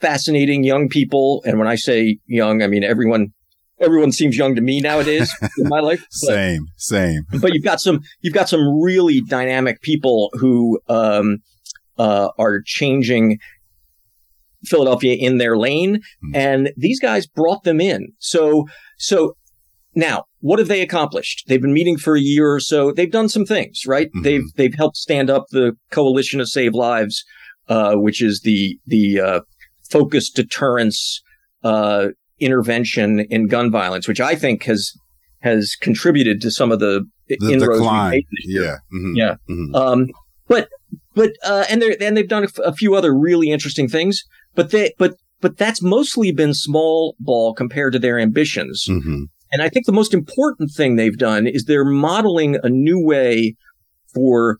fascinating 0.00 0.64
young 0.64 0.88
people, 0.88 1.40
and 1.46 1.56
when 1.56 1.68
I 1.68 1.76
say 1.76 2.18
young, 2.26 2.62
I 2.62 2.66
mean 2.66 2.82
everyone. 2.82 3.32
Everyone 3.80 4.12
seems 4.12 4.36
young 4.36 4.54
to 4.54 4.62
me 4.62 4.80
nowadays 4.80 5.30
in 5.58 5.68
my 5.68 5.80
life. 5.80 6.00
But, 6.00 6.34
same, 6.34 6.66
same. 6.76 7.22
but 7.40 7.52
you've 7.52 7.64
got 7.64 7.80
some, 7.80 8.00
you've 8.20 8.34
got 8.34 8.48
some 8.48 8.80
really 8.80 9.20
dynamic 9.28 9.82
people 9.82 10.30
who 10.34 10.80
um, 10.88 11.38
uh, 11.98 12.28
are 12.38 12.62
changing 12.64 13.38
Philadelphia 14.64 15.14
in 15.14 15.38
their 15.38 15.56
lane, 15.56 16.00
mm. 16.24 16.34
and 16.36 16.72
these 16.76 17.00
guys 17.00 17.26
brought 17.26 17.64
them 17.64 17.80
in. 17.80 18.08
So, 18.18 18.66
so 18.98 19.36
now, 19.94 20.24
what 20.40 20.58
have 20.58 20.68
they 20.68 20.82
accomplished? 20.82 21.44
They've 21.48 21.60
been 21.60 21.72
meeting 21.72 21.96
for 21.96 22.14
a 22.14 22.20
year 22.20 22.52
or 22.52 22.60
so. 22.60 22.92
They've 22.92 23.10
done 23.10 23.28
some 23.28 23.44
things, 23.44 23.82
right? 23.86 24.08
Mm-hmm. 24.08 24.22
They've 24.22 24.44
they've 24.56 24.74
helped 24.74 24.96
stand 24.96 25.30
up 25.30 25.46
the 25.50 25.72
Coalition 25.90 26.38
to 26.38 26.46
Save 26.46 26.74
Lives, 26.74 27.24
uh, 27.68 27.94
which 27.94 28.22
is 28.22 28.42
the 28.44 28.78
the 28.86 29.20
uh, 29.20 29.40
focused 29.90 30.36
deterrence 30.36 31.22
uh, 31.64 32.08
intervention 32.38 33.20
in 33.20 33.46
gun 33.46 33.70
violence, 33.70 34.06
which 34.08 34.20
I 34.20 34.34
think 34.34 34.64
has 34.64 34.92
has 35.40 35.76
contributed 35.80 36.40
to 36.40 36.50
some 36.50 36.72
of 36.72 36.80
the, 36.80 37.04
the 37.28 37.36
inroads 37.52 37.78
decline. 37.78 38.22
Yeah, 38.44 38.76
mm-hmm. 38.92 39.14
yeah. 39.14 39.34
Mm-hmm. 39.48 39.74
Um, 39.74 40.06
but 40.48 40.68
but 41.14 41.32
uh, 41.44 41.64
and 41.70 41.82
they 41.82 41.96
and 41.98 42.16
they've 42.16 42.28
done 42.28 42.44
a, 42.44 42.46
f- 42.46 42.58
a 42.64 42.72
few 42.72 42.94
other 42.94 43.16
really 43.16 43.50
interesting 43.50 43.88
things. 43.88 44.22
But 44.54 44.70
they 44.70 44.92
but 44.98 45.14
but 45.40 45.56
that's 45.56 45.82
mostly 45.82 46.32
been 46.32 46.54
small 46.54 47.16
ball 47.20 47.54
compared 47.54 47.92
to 47.92 47.98
their 47.98 48.18
ambitions. 48.18 48.86
Mm-hmm. 48.88 49.24
And 49.52 49.62
I 49.62 49.68
think 49.68 49.86
the 49.86 49.92
most 49.92 50.12
important 50.12 50.72
thing 50.76 50.96
they've 50.96 51.16
done 51.16 51.46
is 51.46 51.64
they're 51.64 51.84
modeling 51.84 52.58
a 52.62 52.68
new 52.68 53.02
way 53.02 53.54
for 54.12 54.58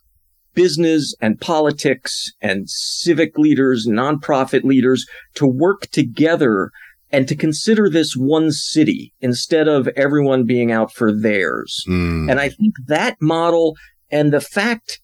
business 0.54 1.14
and 1.20 1.40
politics 1.40 2.30
and 2.40 2.68
civic 2.68 3.36
leaders, 3.36 3.86
nonprofit 3.88 4.64
leaders 4.64 5.04
to 5.34 5.46
work 5.46 5.82
together 5.92 6.70
and 7.16 7.26
to 7.26 7.34
consider 7.34 7.88
this 7.88 8.14
one 8.14 8.52
city 8.52 9.14
instead 9.22 9.68
of 9.68 9.88
everyone 9.96 10.44
being 10.44 10.70
out 10.70 10.92
for 10.92 11.10
theirs. 11.10 11.82
Mm. 11.88 12.30
And 12.30 12.38
I 12.38 12.50
think 12.50 12.74
that 12.88 13.16
model 13.22 13.74
and 14.10 14.34
the 14.34 14.40
fact 14.42 15.00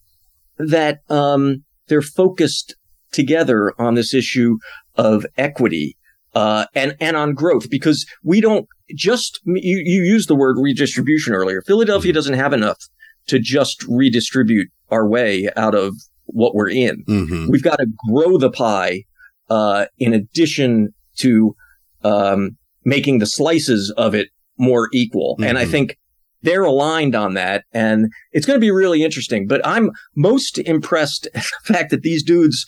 that 0.59 0.99
um, 1.09 1.65
they're 1.87 2.03
focused 2.03 2.77
together 3.13 3.73
on 3.79 3.95
this 3.95 4.13
issue 4.13 4.59
of 4.95 5.25
equity 5.39 5.97
uh, 6.35 6.67
and 6.75 6.95
and 7.01 7.17
on 7.17 7.33
growth 7.33 7.71
because 7.71 8.05
we 8.23 8.43
don't 8.43 8.69
just 8.95 9.41
you, 9.47 9.81
you 9.83 10.03
used 10.03 10.29
the 10.29 10.37
word 10.37 10.59
redistribution 10.61 11.33
earlier. 11.33 11.63
Philadelphia 11.63 12.11
mm-hmm. 12.11 12.17
doesn't 12.17 12.35
have 12.35 12.53
enough 12.53 12.91
to 13.29 13.39
just 13.39 13.83
redistribute 13.85 14.69
our 14.91 15.09
way 15.09 15.49
out 15.57 15.75
of 15.75 15.95
what 16.27 16.55
we're 16.55 16.69
in. 16.69 17.05
Mm-hmm. 17.07 17.51
We've 17.51 17.63
got 17.63 17.77
to 17.77 17.87
grow 18.11 18.37
the 18.37 18.51
pie 18.51 19.05
uh, 19.49 19.87
in 19.99 20.13
addition 20.13 20.93
to 21.21 21.57
um, 22.05 22.57
making 22.85 23.19
the 23.19 23.27
slices 23.27 23.93
of 23.97 24.15
it 24.15 24.29
more 24.59 24.89
equal. 24.93 25.37
Mm-hmm. 25.37 25.45
And 25.45 25.59
I 25.59 25.63
mm-hmm. 25.63 25.71
think 25.71 25.99
they're 26.43 26.65
aligned 26.65 27.15
on 27.15 27.35
that, 27.35 27.65
and 27.73 28.13
it's 28.33 28.47
going 28.47 28.57
to 28.57 28.61
be 28.61 28.71
really 28.71 29.03
interesting. 29.03 29.47
But 29.47 29.65
I'm 29.67 29.91
most 30.17 30.59
impressed 30.59 31.27
at 31.35 31.45
the 31.67 31.73
fact 31.73 31.91
that 31.91 32.03
these 32.03 32.23
dudes, 32.23 32.67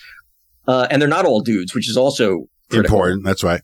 uh, 0.69 0.87
and 0.91 1.00
they're 1.00 1.09
not 1.09 1.26
all 1.26 1.41
dudes, 1.41 1.75
which 1.75 1.88
is 1.88 1.97
also 1.97 2.47
critical. 2.71 2.97
important. 2.97 3.25
That's 3.25 3.43
right. 3.43 3.62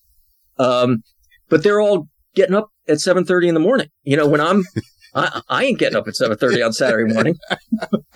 Um, 0.58 1.02
but 1.48 1.62
they're 1.62 1.80
all 1.80 2.08
getting 2.34 2.54
up 2.54 2.68
at 2.88 2.98
7.30 2.98 3.48
in 3.48 3.54
the 3.54 3.60
morning. 3.60 3.88
You 4.02 4.16
know, 4.16 4.26
when 4.28 4.40
I'm, 4.40 4.64
I, 5.14 5.42
I 5.48 5.64
ain't 5.64 5.78
getting 5.78 5.96
up 5.96 6.06
at 6.06 6.14
7.30 6.14 6.66
on 6.66 6.72
Saturday 6.72 7.12
morning. 7.12 7.36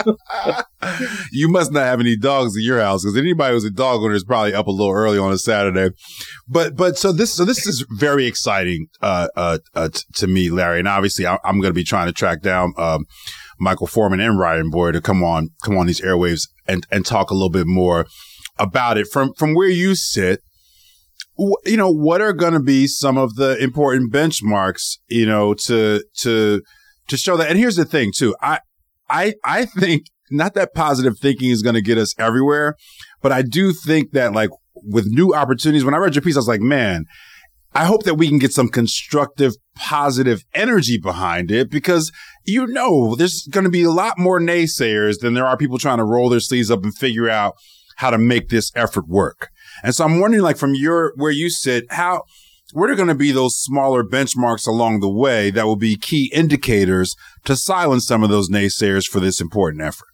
you 1.32 1.48
must 1.48 1.72
not 1.72 1.84
have 1.84 2.00
any 2.00 2.16
dogs 2.16 2.56
in 2.56 2.62
your 2.62 2.80
house 2.80 3.02
because 3.02 3.16
anybody 3.16 3.54
who's 3.54 3.64
a 3.64 3.70
dog 3.70 4.02
owner 4.02 4.14
is 4.14 4.24
probably 4.24 4.54
up 4.54 4.66
a 4.66 4.70
little 4.70 4.92
early 4.92 5.18
on 5.18 5.32
a 5.32 5.38
Saturday. 5.38 5.94
But, 6.46 6.76
but 6.76 6.96
so 6.96 7.12
this, 7.12 7.34
so 7.34 7.44
this 7.44 7.66
is 7.66 7.84
very 7.90 8.26
exciting, 8.26 8.86
uh, 9.02 9.28
uh, 9.36 9.58
uh 9.74 9.88
t- 9.88 10.02
to 10.14 10.26
me, 10.26 10.50
Larry. 10.50 10.78
And 10.78 10.88
obviously 10.88 11.26
I, 11.26 11.38
am 11.44 11.60
going 11.60 11.70
to 11.70 11.72
be 11.72 11.84
trying 11.84 12.06
to 12.06 12.12
track 12.12 12.42
down, 12.42 12.72
um, 12.76 13.06
Michael 13.58 13.86
Forman 13.86 14.20
and 14.20 14.38
Ryan 14.38 14.70
Boyd 14.70 14.94
to 14.94 15.00
come 15.00 15.22
on, 15.22 15.50
come 15.62 15.76
on 15.76 15.86
these 15.86 16.00
airwaves 16.00 16.48
and, 16.66 16.86
and 16.90 17.06
talk 17.06 17.30
a 17.30 17.34
little 17.34 17.50
bit 17.50 17.66
more 17.66 18.06
about 18.58 18.98
it 18.98 19.06
from, 19.08 19.32
from 19.34 19.54
where 19.54 19.68
you 19.68 19.94
sit 19.94 20.40
you 21.36 21.76
know, 21.76 21.90
what 21.90 22.20
are 22.20 22.32
going 22.32 22.52
to 22.52 22.60
be 22.60 22.86
some 22.86 23.18
of 23.18 23.34
the 23.34 23.56
important 23.58 24.12
benchmarks, 24.12 24.98
you 25.08 25.26
know, 25.26 25.52
to, 25.52 26.00
to, 26.18 26.62
to 27.08 27.16
show 27.16 27.36
that? 27.36 27.50
And 27.50 27.58
here's 27.58 27.76
the 27.76 27.84
thing 27.84 28.12
too. 28.14 28.34
I, 28.40 28.60
I, 29.08 29.34
I 29.44 29.66
think 29.66 30.06
not 30.30 30.54
that 30.54 30.74
positive 30.74 31.18
thinking 31.18 31.50
is 31.50 31.62
going 31.62 31.74
to 31.74 31.82
get 31.82 31.98
us 31.98 32.14
everywhere, 32.18 32.76
but 33.20 33.32
I 33.32 33.42
do 33.42 33.72
think 33.72 34.12
that 34.12 34.32
like 34.32 34.50
with 34.74 35.06
new 35.06 35.34
opportunities, 35.34 35.84
when 35.84 35.94
I 35.94 35.98
read 35.98 36.14
your 36.14 36.22
piece, 36.22 36.36
I 36.36 36.40
was 36.40 36.48
like, 36.48 36.60
man, 36.60 37.04
I 37.74 37.86
hope 37.86 38.04
that 38.04 38.14
we 38.14 38.28
can 38.28 38.38
get 38.38 38.52
some 38.52 38.68
constructive, 38.68 39.54
positive 39.74 40.44
energy 40.54 40.98
behind 40.98 41.50
it 41.50 41.70
because 41.70 42.12
you 42.44 42.66
know, 42.66 43.14
there's 43.16 43.46
going 43.50 43.64
to 43.64 43.70
be 43.70 43.82
a 43.82 43.90
lot 43.90 44.18
more 44.18 44.38
naysayers 44.38 45.18
than 45.20 45.34
there 45.34 45.46
are 45.46 45.56
people 45.56 45.78
trying 45.78 45.98
to 45.98 46.04
roll 46.04 46.28
their 46.28 46.40
sleeves 46.40 46.70
up 46.70 46.82
and 46.82 46.96
figure 46.96 47.28
out 47.28 47.54
how 47.96 48.10
to 48.10 48.18
make 48.18 48.48
this 48.48 48.70
effort 48.74 49.08
work. 49.08 49.48
And 49.82 49.94
so 49.94 50.04
I'm 50.04 50.20
wondering, 50.20 50.42
like, 50.42 50.56
from 50.56 50.74
your, 50.74 51.12
where 51.16 51.30
you 51.30 51.48
sit, 51.48 51.90
how, 51.90 52.22
what 52.72 52.90
are 52.90 52.94
going 52.94 53.08
to 53.08 53.14
be 53.14 53.30
those 53.30 53.56
smaller 53.56 54.02
benchmarks 54.02 54.66
along 54.66 55.00
the 55.00 55.10
way 55.10 55.50
that 55.50 55.66
will 55.66 55.76
be 55.76 55.96
key 55.96 56.30
indicators 56.32 57.14
to 57.44 57.56
silence 57.56 58.06
some 58.06 58.22
of 58.22 58.30
those 58.30 58.48
naysayers 58.48 59.06
for 59.06 59.20
this 59.20 59.40
important 59.40 59.82
effort? 59.82 60.08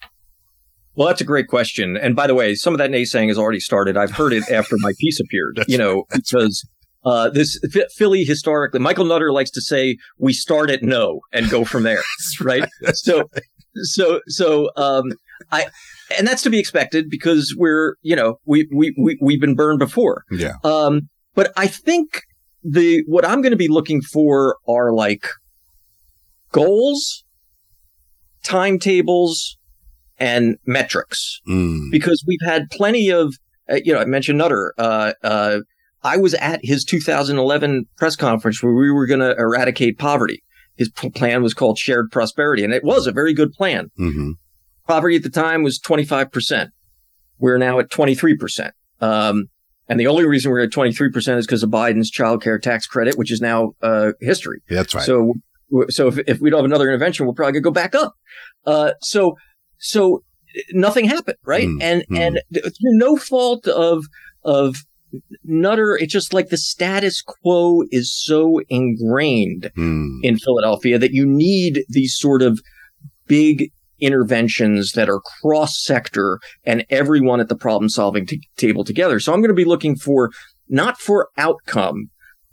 Well, 0.94 1.06
that's 1.06 1.20
a 1.20 1.24
great 1.24 1.46
question. 1.46 1.96
And 1.96 2.16
by 2.16 2.26
the 2.26 2.34
way, 2.34 2.54
some 2.54 2.74
of 2.74 2.78
that 2.78 2.90
naysaying 2.90 3.28
has 3.28 3.38
already 3.38 3.60
started. 3.60 3.96
I've 3.96 4.10
heard 4.10 4.32
it 4.32 4.50
after 4.50 4.76
my 4.80 4.92
piece 4.98 5.20
appeared, 5.20 5.64
you 5.68 5.78
know, 5.78 6.04
because 6.12 6.66
uh, 7.04 7.30
this 7.30 7.58
Philly 7.96 8.24
historically, 8.24 8.80
Michael 8.80 9.04
Nutter 9.04 9.32
likes 9.32 9.50
to 9.52 9.62
say, 9.62 9.96
we 10.18 10.32
start 10.32 10.68
at 10.70 10.82
no 10.82 11.20
and 11.32 11.48
go 11.48 11.64
from 11.64 11.84
there. 11.84 12.02
right. 12.40 12.68
so, 12.92 13.30
so, 13.76 14.20
so, 14.26 14.70
um, 14.76 15.04
I, 15.52 15.68
and 16.18 16.26
that's 16.26 16.42
to 16.42 16.50
be 16.50 16.58
expected 16.58 17.06
because 17.08 17.54
we're, 17.56 17.94
you 18.02 18.16
know, 18.16 18.36
we, 18.44 18.68
we, 18.74 18.94
we, 19.00 19.18
we've 19.22 19.40
been 19.40 19.54
burned 19.54 19.78
before. 19.78 20.24
Yeah. 20.30 20.54
Um, 20.64 21.08
but 21.34 21.52
I 21.56 21.68
think 21.68 22.22
the, 22.62 23.02
what 23.06 23.24
I'm 23.24 23.42
going 23.42 23.52
to 23.52 23.56
be 23.56 23.68
looking 23.68 24.02
for 24.02 24.56
are 24.68 24.92
like 24.92 25.26
goals, 26.52 27.24
timetables, 28.42 29.56
and 30.18 30.56
metrics 30.66 31.40
mm. 31.48 31.90
because 31.90 32.22
we've 32.26 32.42
had 32.44 32.70
plenty 32.70 33.10
of, 33.10 33.34
uh, 33.70 33.78
you 33.82 33.92
know, 33.92 34.00
I 34.00 34.04
mentioned 34.04 34.38
Nutter, 34.38 34.74
uh, 34.76 35.12
uh, 35.24 35.60
I 36.02 36.16
was 36.16 36.34
at 36.34 36.60
his 36.62 36.84
2011 36.84 37.86
press 37.96 38.16
conference 38.16 38.62
where 38.62 38.72
we 38.72 38.90
were 38.90 39.06
going 39.06 39.20
to 39.20 39.34
eradicate 39.36 39.98
poverty. 39.98 40.42
His 40.76 40.88
plan 40.90 41.42
was 41.42 41.52
called 41.52 41.78
shared 41.78 42.10
prosperity, 42.10 42.64
and 42.64 42.72
it 42.72 42.84
was 42.84 43.06
a 43.06 43.12
very 43.12 43.34
good 43.34 43.52
plan. 43.52 43.90
Mm-hmm. 43.98 44.30
Poverty 44.86 45.16
at 45.16 45.22
the 45.22 45.30
time 45.30 45.62
was 45.62 45.78
25%. 45.78 46.68
We're 47.38 47.58
now 47.58 47.78
at 47.78 47.90
23%. 47.90 48.70
Um, 49.00 49.46
and 49.90 49.98
the 49.98 50.06
only 50.06 50.24
reason 50.24 50.52
we're 50.52 50.60
at 50.60 50.70
23% 50.70 51.36
is 51.36 51.46
because 51.46 51.64
of 51.64 51.70
Biden's 51.70 52.10
child 52.10 52.42
care 52.42 52.60
tax 52.60 52.86
credit, 52.86 53.18
which 53.18 53.32
is 53.32 53.40
now 53.40 53.72
uh, 53.82 54.12
history. 54.20 54.62
That's 54.68 54.94
right. 54.94 55.04
So, 55.04 55.34
so 55.88 56.06
if, 56.06 56.18
if 56.28 56.40
we 56.40 56.48
don't 56.48 56.58
have 56.58 56.64
another 56.64 56.88
intervention, 56.88 57.26
we're 57.26 57.32
probably 57.32 57.54
going 57.54 57.62
to 57.64 57.66
go 57.66 57.72
back 57.72 57.96
up. 57.96 58.14
Uh, 58.64 58.92
so, 59.02 59.36
so 59.78 60.22
nothing 60.70 61.06
happened, 61.06 61.38
right? 61.44 61.66
Mm, 61.66 61.82
and, 61.82 62.04
mm. 62.08 62.18
and 62.18 62.40
through 62.54 62.98
no 62.98 63.16
fault 63.16 63.66
of, 63.66 64.04
of 64.44 64.76
Nutter, 65.42 65.96
it's 65.96 66.12
just 66.12 66.32
like 66.32 66.50
the 66.50 66.56
status 66.56 67.20
quo 67.20 67.82
is 67.90 68.14
so 68.14 68.60
ingrained 68.68 69.72
mm. 69.76 70.20
in 70.22 70.38
Philadelphia 70.38 71.00
that 71.00 71.10
you 71.10 71.26
need 71.26 71.82
these 71.88 72.16
sort 72.16 72.42
of 72.42 72.60
big 73.26 73.72
interventions 74.00 74.92
that 74.92 75.08
are 75.08 75.20
cross 75.42 75.82
sector 75.82 76.38
and 76.64 76.84
everyone 76.90 77.40
at 77.40 77.48
the 77.48 77.56
problem 77.56 77.88
solving 77.88 78.26
t- 78.26 78.48
table 78.56 78.84
together. 78.84 79.20
So 79.20 79.32
I'm 79.32 79.40
going 79.40 79.48
to 79.48 79.54
be 79.54 79.64
looking 79.64 79.96
for 79.96 80.30
not 80.68 80.98
for 80.98 81.28
outcome, 81.36 82.10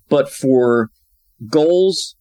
but 0.10 0.30
for 0.30 0.90
goals, 1.50 2.16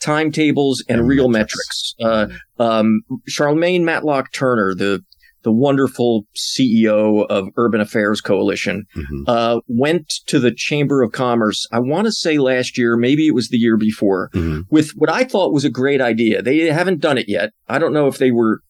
timetables, 0.00 0.84
and, 0.88 1.00
and 1.00 1.08
real 1.08 1.28
metrics. 1.28 1.94
metrics. 1.98 2.38
Uh, 2.58 2.62
um, 2.62 3.00
Sharmain 3.28 3.82
Matlock 3.82 4.32
Turner, 4.32 4.74
the 4.74 5.02
the 5.42 5.52
wonderful 5.52 6.26
CEO 6.36 7.24
of 7.28 7.48
Urban 7.56 7.80
Affairs 7.80 8.20
Coalition, 8.20 8.84
mm-hmm. 8.96 9.22
uh, 9.26 9.60
went 9.68 10.08
to 10.26 10.40
the 10.40 10.52
Chamber 10.52 11.02
of 11.02 11.12
Commerce. 11.12 11.66
I 11.70 11.78
want 11.78 12.06
to 12.06 12.12
say 12.12 12.38
last 12.38 12.76
year, 12.76 12.96
maybe 12.96 13.28
it 13.28 13.34
was 13.34 13.48
the 13.48 13.56
year 13.56 13.76
before, 13.76 14.30
mm-hmm. 14.34 14.62
with 14.70 14.90
what 14.96 15.10
I 15.10 15.24
thought 15.24 15.52
was 15.52 15.64
a 15.64 15.70
great 15.70 16.00
idea. 16.00 16.42
They 16.42 16.66
haven't 16.66 17.00
done 17.00 17.18
it 17.18 17.28
yet. 17.28 17.50
I 17.68 17.78
don't 17.78 17.92
know 17.92 18.08
if 18.08 18.18
they 18.18 18.30
were 18.30 18.60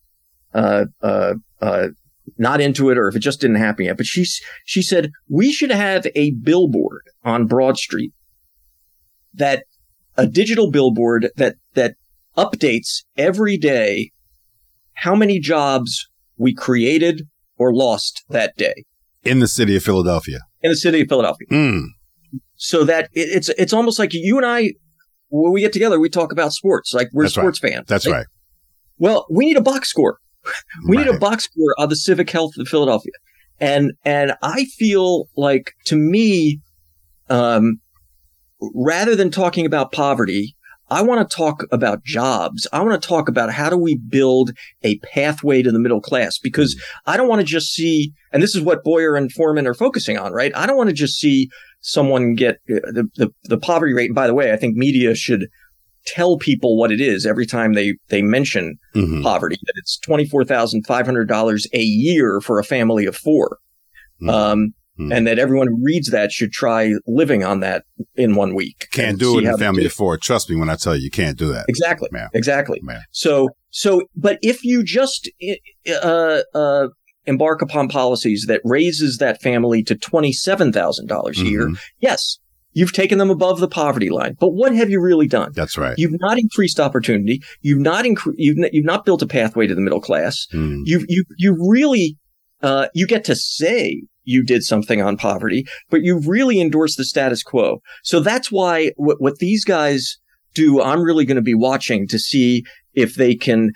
uh, 0.54 0.86
uh, 1.02 1.34
uh 1.60 1.88
not 2.36 2.60
into 2.60 2.90
it 2.90 2.98
or 2.98 3.08
if 3.08 3.16
it 3.16 3.20
just 3.20 3.40
didn't 3.40 3.56
happen 3.56 3.86
yet. 3.86 3.96
But 3.96 4.06
she 4.06 4.26
she 4.64 4.82
said 4.82 5.10
we 5.28 5.52
should 5.52 5.70
have 5.70 6.06
a 6.14 6.32
billboard 6.32 7.02
on 7.24 7.46
Broad 7.46 7.78
Street 7.78 8.12
that 9.34 9.64
a 10.16 10.26
digital 10.26 10.70
billboard 10.70 11.30
that 11.36 11.56
that 11.74 11.94
updates 12.36 13.04
every 13.16 13.56
day 13.56 14.10
how 14.94 15.14
many 15.14 15.38
jobs 15.38 16.08
we 16.36 16.54
created 16.54 17.22
or 17.56 17.74
lost 17.74 18.24
that 18.28 18.56
day 18.56 18.84
in 19.24 19.40
the 19.40 19.48
city 19.48 19.76
of 19.76 19.82
Philadelphia. 19.82 20.40
In 20.62 20.70
the 20.70 20.76
city 20.76 21.00
of 21.00 21.08
Philadelphia. 21.08 21.46
Mm. 21.50 21.82
So 22.56 22.84
that 22.84 23.08
it, 23.12 23.28
it's 23.30 23.48
it's 23.50 23.72
almost 23.72 23.98
like 23.98 24.10
you 24.12 24.36
and 24.36 24.46
I 24.46 24.72
when 25.28 25.52
we 25.52 25.60
get 25.60 25.72
together 25.72 26.00
we 26.00 26.08
talk 26.08 26.32
about 26.32 26.52
sports 26.52 26.94
like 26.94 27.08
we're 27.12 27.24
That's 27.24 27.34
sports 27.34 27.62
right. 27.62 27.72
fans. 27.72 27.86
That's 27.86 28.06
right? 28.06 28.18
right. 28.18 28.26
Well, 28.98 29.26
we 29.30 29.46
need 29.46 29.56
a 29.56 29.62
box 29.62 29.88
score. 29.88 30.18
We 30.88 30.96
right. 30.96 31.06
need 31.06 31.14
a 31.14 31.18
box 31.18 31.44
score 31.44 31.74
on 31.78 31.88
the 31.88 31.96
civic 31.96 32.30
health 32.30 32.52
of 32.58 32.68
Philadelphia. 32.68 33.12
And 33.60 33.92
and 34.04 34.34
I 34.42 34.64
feel 34.64 35.28
like 35.36 35.72
to 35.86 35.96
me 35.96 36.60
um 37.28 37.80
rather 38.74 39.14
than 39.14 39.30
talking 39.30 39.66
about 39.66 39.92
poverty, 39.92 40.56
I 40.90 41.02
want 41.02 41.28
to 41.28 41.36
talk 41.36 41.64
about 41.70 42.04
jobs. 42.04 42.66
I 42.72 42.80
want 42.80 43.00
to 43.00 43.08
talk 43.08 43.28
about 43.28 43.52
how 43.52 43.68
do 43.68 43.76
we 43.76 43.96
build 43.96 44.52
a 44.82 44.98
pathway 44.98 45.62
to 45.62 45.70
the 45.70 45.78
middle 45.78 46.00
class 46.00 46.38
because 46.38 46.80
I 47.06 47.16
don't 47.16 47.28
want 47.28 47.40
to 47.40 47.46
just 47.46 47.72
see, 47.72 48.12
and 48.32 48.42
this 48.42 48.54
is 48.54 48.62
what 48.62 48.84
Boyer 48.84 49.14
and 49.14 49.30
Forman 49.30 49.66
are 49.66 49.74
focusing 49.74 50.16
on, 50.16 50.32
right? 50.32 50.52
I 50.56 50.66
don't 50.66 50.76
want 50.76 50.88
to 50.88 50.94
just 50.94 51.18
see 51.18 51.50
someone 51.80 52.34
get 52.34 52.56
uh, 52.70 52.80
the, 52.92 53.08
the, 53.16 53.30
the 53.44 53.58
poverty 53.58 53.92
rate. 53.92 54.06
And 54.06 54.14
by 54.14 54.26
the 54.26 54.34
way, 54.34 54.52
I 54.52 54.56
think 54.56 54.76
media 54.76 55.14
should 55.14 55.48
tell 56.14 56.38
people 56.38 56.76
what 56.76 56.90
it 56.90 57.00
is 57.00 57.26
every 57.26 57.46
time 57.46 57.74
they, 57.74 57.94
they 58.08 58.22
mention 58.22 58.78
mm-hmm. 58.94 59.22
poverty, 59.22 59.56
that 59.66 59.74
it's 59.76 59.98
$24,500 60.06 61.66
a 61.72 61.80
year 61.80 62.40
for 62.40 62.58
a 62.58 62.64
family 62.64 63.06
of 63.06 63.16
4 63.16 63.58
mm-hmm. 64.20 64.30
Um, 64.30 64.74
Mm. 64.98 65.16
And 65.16 65.26
that 65.28 65.38
everyone 65.38 65.68
who 65.68 65.78
reads 65.80 66.10
that 66.10 66.32
should 66.32 66.50
try 66.50 66.94
living 67.06 67.44
on 67.44 67.60
that 67.60 67.84
in 68.16 68.34
one 68.34 68.54
week. 68.54 68.88
Can't 68.90 69.18
do 69.18 69.38
it 69.38 69.44
in 69.44 69.50
a 69.54 69.56
family 69.56 69.86
of 69.86 69.92
four. 69.92 70.16
Trust 70.18 70.50
me 70.50 70.56
when 70.56 70.68
I 70.68 70.74
tell 70.74 70.96
you, 70.96 71.04
you 71.04 71.10
can't 71.10 71.38
do 71.38 71.52
that. 71.52 71.66
Exactly. 71.68 72.08
Man. 72.10 72.28
Exactly. 72.34 72.80
Man. 72.82 73.02
So, 73.12 73.50
so, 73.70 74.02
but 74.16 74.38
if 74.42 74.64
you 74.64 74.82
just, 74.82 75.30
uh, 76.02 76.40
uh, 76.52 76.88
embark 77.26 77.62
upon 77.62 77.88
policies 77.88 78.46
that 78.48 78.60
raises 78.64 79.18
that 79.18 79.40
family 79.40 79.84
to 79.84 79.94
$27,000 79.94 80.66
a 80.68 81.04
mm-hmm. 81.04 81.46
year, 81.46 81.70
yes, 82.00 82.38
You've 82.78 82.92
taken 82.92 83.18
them 83.18 83.28
above 83.28 83.58
the 83.58 83.66
poverty 83.66 84.08
line. 84.08 84.36
But 84.38 84.50
what 84.50 84.72
have 84.72 84.88
you 84.88 85.00
really 85.00 85.26
done? 85.26 85.50
That's 85.52 85.76
right. 85.76 85.96
You've 85.98 86.20
not 86.20 86.38
increased 86.38 86.78
opportunity. 86.78 87.42
You've 87.60 87.80
not 87.80 88.04
incre- 88.04 88.34
you've, 88.36 88.56
n- 88.56 88.70
you've 88.72 88.84
not 88.84 89.04
built 89.04 89.20
a 89.20 89.26
pathway 89.26 89.66
to 89.66 89.74
the 89.74 89.80
middle 89.80 90.00
class. 90.00 90.46
Mm. 90.54 90.82
You've 90.84 91.04
you 91.08 91.24
you 91.38 91.56
really 91.68 92.16
uh, 92.62 92.86
you 92.94 93.08
get 93.08 93.24
to 93.24 93.34
say 93.34 94.02
you 94.22 94.44
did 94.44 94.62
something 94.62 95.02
on 95.02 95.16
poverty, 95.16 95.66
but 95.90 96.02
you 96.02 96.20
really 96.24 96.60
endorse 96.60 96.94
the 96.94 97.04
status 97.04 97.42
quo. 97.42 97.78
So 98.04 98.20
that's 98.20 98.52
why 98.52 98.92
what, 98.94 99.20
what 99.20 99.38
these 99.38 99.64
guys 99.64 100.16
do, 100.54 100.80
I'm 100.80 101.02
really 101.02 101.24
going 101.24 101.34
to 101.34 101.42
be 101.42 101.54
watching 101.56 102.06
to 102.06 102.18
see 102.18 102.64
if 102.94 103.16
they 103.16 103.34
can 103.34 103.72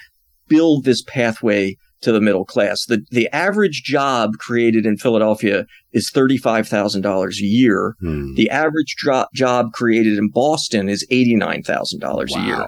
build 0.46 0.84
this 0.84 1.02
pathway 1.02 1.74
to 2.02 2.12
the 2.12 2.20
middle 2.20 2.44
class. 2.44 2.84
The 2.86 3.04
the 3.10 3.28
average 3.32 3.82
job 3.82 4.32
created 4.38 4.86
in 4.86 4.96
Philadelphia 4.96 5.66
is 5.92 6.10
thirty 6.10 6.36
five 6.36 6.68
thousand 6.68 7.02
dollars 7.02 7.40
a 7.40 7.46
year. 7.46 7.94
Hmm. 8.00 8.34
The 8.34 8.50
average 8.50 8.94
dro- 8.96 9.26
job 9.34 9.72
created 9.72 10.18
in 10.18 10.30
Boston 10.30 10.88
is 10.88 11.06
eighty 11.10 11.34
nine 11.34 11.62
thousand 11.62 12.00
dollars 12.00 12.32
wow. 12.34 12.42
a 12.42 12.46
year. 12.46 12.66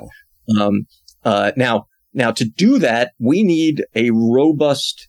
Um, 0.61 0.87
uh, 1.25 1.53
now, 1.57 1.87
now 2.13 2.31
to 2.33 2.45
do 2.45 2.79
that, 2.79 3.13
we 3.19 3.43
need 3.43 3.85
a 3.95 4.11
robust 4.11 5.09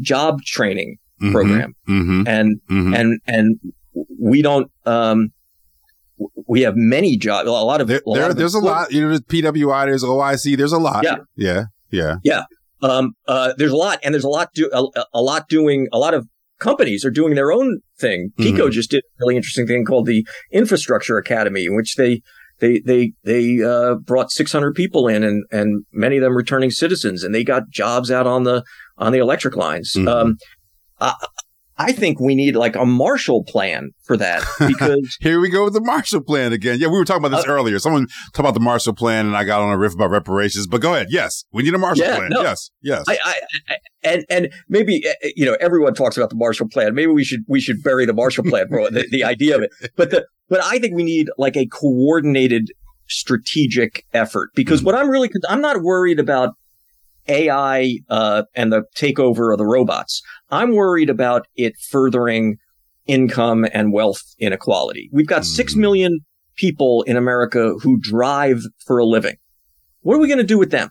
job 0.00 0.42
training 0.42 0.98
mm-hmm, 1.20 1.32
program, 1.32 1.74
mm-hmm, 1.88 2.26
and 2.26 2.60
mm-hmm. 2.70 2.94
and 2.94 3.20
and 3.26 3.60
we 4.20 4.42
don't. 4.42 4.70
Um, 4.84 5.32
we 6.46 6.62
have 6.62 6.74
many 6.76 7.16
jobs. 7.18 7.48
A 7.48 7.52
lot 7.52 7.80
of 7.80 7.88
there, 7.88 8.00
a 8.06 8.08
lot 8.08 8.16
there 8.16 8.30
of 8.30 8.36
there's 8.36 8.54
a 8.54 8.60
lot. 8.60 8.90
You 8.92 9.02
know, 9.02 9.08
there's 9.08 9.20
PWI, 9.20 9.86
there's 9.86 10.04
OIC, 10.04 10.56
there's 10.56 10.72
a 10.72 10.78
lot. 10.78 11.04
Yeah, 11.04 11.16
yeah, 11.36 11.64
yeah, 11.90 12.16
yeah. 12.24 12.44
Um, 12.82 13.12
uh, 13.26 13.54
there's 13.56 13.72
a 13.72 13.76
lot, 13.76 13.98
and 14.02 14.14
there's 14.14 14.24
a 14.24 14.28
lot 14.28 14.50
do 14.54 14.70
a, 14.72 15.04
a 15.14 15.22
lot 15.22 15.48
doing. 15.48 15.88
A 15.92 15.98
lot 15.98 16.14
of 16.14 16.26
companies 16.58 17.04
are 17.04 17.10
doing 17.10 17.34
their 17.34 17.52
own 17.52 17.80
thing. 17.98 18.32
PECO 18.38 18.56
mm-hmm. 18.56 18.70
just 18.70 18.90
did 18.90 18.98
a 19.04 19.12
really 19.20 19.36
interesting 19.36 19.66
thing 19.66 19.84
called 19.84 20.06
the 20.06 20.26
Infrastructure 20.52 21.18
Academy, 21.18 21.64
in 21.64 21.76
which 21.76 21.96
they 21.96 22.22
they 22.58 22.80
they 22.80 23.12
they 23.24 23.62
uh, 23.62 23.94
brought 23.94 24.30
600 24.30 24.74
people 24.74 25.08
in, 25.08 25.22
and 25.22 25.44
and 25.50 25.84
many 25.92 26.16
of 26.16 26.22
them 26.22 26.36
returning 26.36 26.70
citizens, 26.70 27.22
and 27.22 27.34
they 27.34 27.44
got 27.44 27.70
jobs 27.70 28.10
out 28.10 28.26
on 28.26 28.44
the 28.44 28.62
on 28.98 29.12
the 29.12 29.18
electric 29.18 29.56
lines. 29.56 29.92
Mm-hmm. 29.94 30.08
Um, 30.08 30.36
I, 31.00 31.14
I 31.78 31.92
think 31.92 32.20
we 32.20 32.34
need 32.34 32.56
like 32.56 32.74
a 32.74 32.86
Marshall 32.86 33.44
Plan 33.44 33.90
for 34.02 34.16
that 34.16 34.44
because 34.66 35.16
here 35.20 35.40
we 35.40 35.50
go 35.50 35.64
with 35.64 35.74
the 35.74 35.80
Marshall 35.80 36.22
Plan 36.22 36.52
again. 36.52 36.78
Yeah, 36.80 36.88
we 36.88 36.98
were 36.98 37.04
talking 37.04 37.24
about 37.24 37.36
this 37.36 37.46
uh, 37.46 37.52
earlier. 37.52 37.78
Someone 37.78 38.06
talked 38.32 38.40
about 38.40 38.54
the 38.54 38.60
Marshall 38.60 38.94
Plan, 38.94 39.26
and 39.26 39.36
I 39.36 39.44
got 39.44 39.60
on 39.60 39.70
a 39.70 39.76
riff 39.76 39.94
about 39.94 40.10
reparations. 40.10 40.66
But 40.66 40.80
go 40.80 40.94
ahead. 40.94 41.08
Yes, 41.10 41.44
we 41.52 41.62
need 41.62 41.74
a 41.74 41.78
Marshall 41.78 42.06
yeah, 42.06 42.16
Plan. 42.16 42.30
No, 42.30 42.42
yes, 42.42 42.70
yes. 42.82 43.04
I, 43.06 43.18
I, 43.22 43.34
I, 43.68 43.76
and 44.02 44.24
and 44.30 44.52
maybe 44.68 45.06
eh, 45.06 45.12
eh, 45.22 45.30
you 45.36 45.44
know 45.44 45.56
everyone 45.60 45.92
talks 45.92 46.16
about 46.16 46.30
the 46.30 46.36
Marshall 46.36 46.68
Plan. 46.68 46.94
Maybe 46.94 47.12
we 47.12 47.24
should 47.24 47.40
we 47.46 47.60
should 47.60 47.82
bury 47.82 48.06
the 48.06 48.14
Marshall 48.14 48.44
Plan 48.44 48.68
for 48.68 48.90
the, 48.90 49.06
the 49.10 49.24
idea 49.24 49.56
of 49.56 49.62
it. 49.62 49.70
But 49.96 50.10
the 50.10 50.26
but 50.48 50.62
I 50.62 50.78
think 50.78 50.94
we 50.94 51.04
need 51.04 51.28
like 51.36 51.56
a 51.56 51.66
coordinated 51.66 52.70
strategic 53.08 54.04
effort 54.14 54.50
because 54.54 54.80
mm-hmm. 54.80 54.86
what 54.86 54.94
I'm 54.94 55.10
really 55.10 55.30
I'm 55.48 55.60
not 55.60 55.82
worried 55.82 56.18
about 56.18 56.54
AI 57.28 57.98
uh, 58.08 58.44
and 58.54 58.72
the 58.72 58.84
takeover 58.96 59.52
of 59.52 59.58
the 59.58 59.66
robots. 59.66 60.22
I'm 60.50 60.74
worried 60.74 61.10
about 61.10 61.46
it 61.56 61.74
furthering 61.90 62.58
income 63.06 63.66
and 63.72 63.92
wealth 63.92 64.22
inequality. 64.38 65.08
We've 65.12 65.26
got 65.26 65.42
mm. 65.42 65.46
6 65.46 65.74
hmm. 65.74 66.08
people 66.56 67.02
in 67.02 67.16
America 67.16 67.74
who 67.82 67.98
drive 68.00 68.62
for 68.84 68.98
a 68.98 69.04
living. 69.04 69.36
What 70.00 70.14
are 70.14 70.20
we 70.20 70.28
going 70.28 70.38
to 70.38 70.44
do 70.44 70.58
with 70.58 70.70
them? 70.70 70.90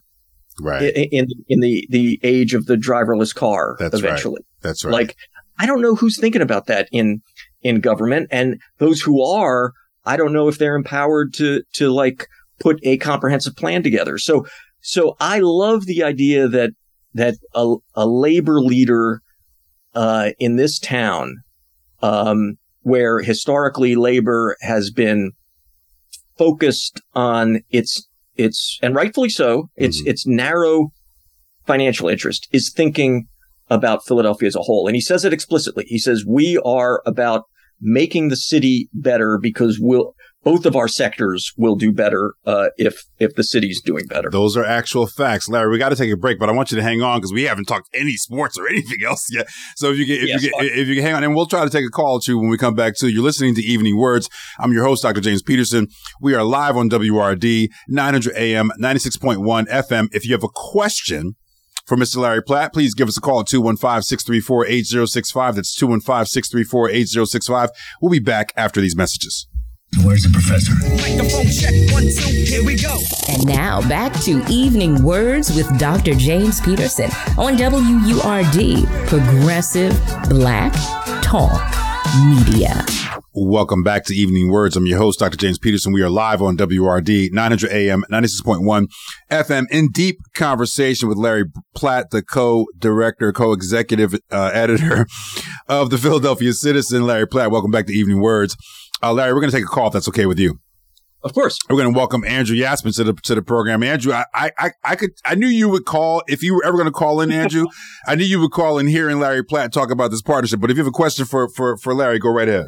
Right. 0.59 0.83
In, 0.95 1.05
in, 1.11 1.27
in 1.47 1.59
the, 1.59 1.87
the 1.89 2.19
age 2.23 2.53
of 2.53 2.65
the 2.65 2.75
driverless 2.75 3.35
car 3.35 3.75
That's 3.79 3.95
eventually. 3.95 4.41
Right. 4.41 4.61
That's 4.61 4.85
right. 4.85 4.91
Like, 4.91 5.15
I 5.59 5.65
don't 5.65 5.81
know 5.81 5.95
who's 5.95 6.19
thinking 6.19 6.41
about 6.41 6.67
that 6.67 6.87
in, 6.91 7.21
in 7.61 7.81
government. 7.81 8.27
And 8.31 8.61
those 8.77 9.01
who 9.01 9.23
are, 9.23 9.73
I 10.05 10.17
don't 10.17 10.33
know 10.33 10.47
if 10.47 10.57
they're 10.57 10.75
empowered 10.75 11.33
to, 11.35 11.63
to 11.73 11.91
like 11.91 12.27
put 12.59 12.79
a 12.83 12.97
comprehensive 12.97 13.55
plan 13.55 13.83
together. 13.83 14.17
So, 14.17 14.45
so 14.81 15.15
I 15.19 15.39
love 15.39 15.85
the 15.85 16.03
idea 16.03 16.47
that, 16.47 16.71
that 17.13 17.35
a, 17.53 17.75
a 17.95 18.05
labor 18.05 18.61
leader 18.61 19.21
uh, 19.95 20.31
in 20.39 20.55
this 20.57 20.79
town, 20.79 21.37
um, 22.01 22.57
where 22.81 23.19
historically 23.19 23.95
labor 23.95 24.55
has 24.61 24.91
been 24.91 25.31
focused 26.37 27.01
on 27.13 27.61
its 27.69 28.07
its 28.35 28.77
and 28.81 28.93
rightfully 28.93 29.29
so 29.29 29.69
its 29.75 30.01
mm-hmm. 30.01 30.09
its 30.09 30.27
narrow 30.27 30.89
financial 31.65 32.09
interest 32.09 32.47
is 32.51 32.71
thinking 32.71 33.27
about 33.69 34.05
Philadelphia 34.05 34.47
as 34.47 34.55
a 34.55 34.61
whole. 34.61 34.87
And 34.87 34.95
he 34.95 35.01
says 35.01 35.25
it 35.25 35.33
explicitly. 35.33 35.85
He 35.87 35.97
says 35.97 36.25
we 36.27 36.57
are 36.59 37.01
about 37.05 37.43
making 37.81 38.29
the 38.29 38.35
city 38.35 38.89
better 38.93 39.39
because 39.41 39.79
we'll 39.79 40.14
both 40.45 40.67
of 40.67 40.75
our 40.75 40.87
sectors 40.87 41.51
will 41.57 41.75
do 41.75 41.91
better 41.91 42.35
uh, 42.45 42.67
if 42.77 43.01
if 43.19 43.33
the 43.33 43.43
city's 43.43 43.81
doing 43.81 44.05
better. 44.05 44.29
Those 44.29 44.55
are 44.55 44.63
actual 44.63 45.07
facts, 45.07 45.49
Larry. 45.49 45.71
We 45.71 45.79
got 45.79 45.89
to 45.89 45.95
take 45.95 46.13
a 46.13 46.15
break, 46.15 46.37
but 46.39 46.49
I 46.49 46.51
want 46.51 46.69
you 46.71 46.77
to 46.77 46.83
hang 46.83 47.01
on 47.01 47.17
because 47.17 47.33
we 47.33 47.41
haven't 47.43 47.65
talked 47.65 47.89
any 47.93 48.13
sports 48.13 48.57
or 48.57 48.67
anything 48.67 49.03
else 49.05 49.27
yet. 49.31 49.47
So 49.75 49.91
if 49.91 49.97
you 49.97 50.05
can, 50.05 50.15
if 50.15 50.27
yes, 50.27 50.43
you 50.43 50.51
can, 50.51 50.65
if 50.65 50.87
you 50.87 50.95
can 50.95 51.03
hang 51.03 51.15
on, 51.15 51.23
and 51.23 51.35
we'll 51.35 51.47
try 51.47 51.65
to 51.65 51.69
take 51.69 51.85
a 51.85 51.89
call 51.89 52.21
too 52.21 52.39
when 52.39 52.49
we 52.49 52.57
come 52.57 52.75
back 52.75 52.95
too. 52.95 53.09
You're 53.09 53.23
listening 53.23 53.55
to 53.55 53.61
Evening 53.61 53.97
WURDs. 53.97 54.29
I'm 54.59 54.71
your 54.71 54.85
host, 54.85 55.01
Dr. 55.01 55.19
James 55.19 55.41
Peterson. 55.41 55.87
We 56.21 56.35
are 56.35 56.43
live 56.43 56.77
on 56.77 56.89
WURD 56.89 57.69
900 57.87 58.37
AM, 58.37 58.69
96.1 58.79 59.67
FM. 59.67 60.09
If 60.13 60.25
you 60.25 60.33
have 60.33 60.43
a 60.43 60.49
question 60.53 61.33
for 61.87 61.97
Mr. 61.97 62.17
Larry 62.17 62.43
Platt, 62.43 62.71
please 62.71 62.93
give 62.93 63.07
us 63.07 63.17
a 63.17 63.21
call 63.21 63.39
at 63.39 63.47
215-634-8065. 63.47 65.55
That's 65.55 65.75
215-634-8065. 65.81 67.69
We'll 67.99 68.11
be 68.11 68.19
back 68.19 68.53
after 68.55 68.79
these 68.79 68.95
messages. 68.95 69.47
Where's 70.03 70.23
the 70.23 70.29
professor? 70.29 70.73
Microphone 70.97 71.47
check, 71.47 71.73
one, 71.93 72.03
two, 72.03 72.43
here 72.43 72.65
we 72.65 72.75
go. 72.75 72.99
And 73.29 73.45
now 73.45 73.81
back 73.87 74.13
to 74.23 74.43
Evening 74.49 74.97
WURDs 74.97 75.55
with 75.55 75.79
Dr. 75.79 76.15
James 76.15 76.59
Peterson 76.59 77.09
on 77.37 77.55
WURD, 77.55 79.07
Progressive 79.07 79.93
Black 80.29 80.73
Talk 81.23 81.61
Media. 82.27 82.85
Welcome 83.33 83.83
back 83.83 84.03
to 84.05 84.15
Evening 84.15 84.49
WURDs. 84.49 84.75
I'm 84.75 84.85
your 84.85 84.97
host, 84.97 85.19
Dr. 85.19 85.37
James 85.37 85.59
Peterson. 85.59 85.93
We 85.93 86.01
are 86.01 86.09
live 86.09 86.41
on 86.41 86.57
WURD 86.57 87.31
900 87.31 87.71
AM, 87.71 88.03
96.1 88.11 88.87
FM 89.31 89.65
in 89.71 89.89
deep 89.93 90.17
conversation 90.33 91.07
with 91.07 91.17
Larry 91.17 91.45
Platt, 91.73 92.09
the 92.11 92.21
co-director, 92.21 93.31
co-executive 93.31 94.15
uh, 94.29 94.51
editor 94.53 95.05
of 95.67 95.89
the 95.89 95.97
Philadelphia 95.97 96.51
Citizen. 96.53 97.05
Larry 97.05 97.27
Platt, 97.27 97.49
welcome 97.49 97.71
back 97.71 97.85
to 97.87 97.93
Evening 97.93 98.17
WURDs. 98.17 98.55
Uh, 99.03 99.13
Larry, 99.13 99.33
we're 99.33 99.41
going 99.41 99.51
to 99.51 99.57
take 99.57 99.65
a 99.65 99.67
call 99.67 99.87
if 99.87 99.93
that's 99.93 100.07
okay 100.07 100.25
with 100.25 100.39
you. 100.39 100.59
Of 101.23 101.33
course. 101.33 101.57
We're 101.69 101.77
going 101.77 101.91
to 101.91 101.97
welcome 101.97 102.23
Andrew 102.23 102.55
Yasmin 102.55 102.93
to 102.93 103.03
the 103.03 103.13
to 103.23 103.33
the 103.33 103.41
program. 103.41 103.81
Andrew, 103.81 104.13
I 104.13 104.25
I 104.35 104.71
I 104.83 104.95
could 104.95 105.09
I 105.25 105.33
knew 105.33 105.47
you 105.47 105.67
would 105.69 105.85
call 105.85 106.21
if 106.27 106.43
you 106.43 106.53
were 106.53 106.63
ever 106.63 106.77
going 106.77 106.85
to 106.85 106.91
call 106.91 107.19
in, 107.19 107.31
Andrew. 107.31 107.65
I 108.07 108.13
knew 108.13 108.25
you 108.25 108.39
would 108.41 108.51
call 108.51 108.77
in 108.77 108.85
here 108.87 109.09
and 109.09 109.19
Larry 109.19 109.43
Platt 109.43 109.73
talk 109.73 109.89
about 109.89 110.11
this 110.11 110.21
partnership. 110.21 110.59
But 110.59 110.69
if 110.69 110.77
you 110.77 110.83
have 110.83 110.89
a 110.89 110.91
question 110.91 111.25
for 111.25 111.49
for 111.49 111.77
for 111.77 111.95
Larry, 111.95 112.19
go 112.19 112.29
right 112.29 112.47
ahead. 112.47 112.67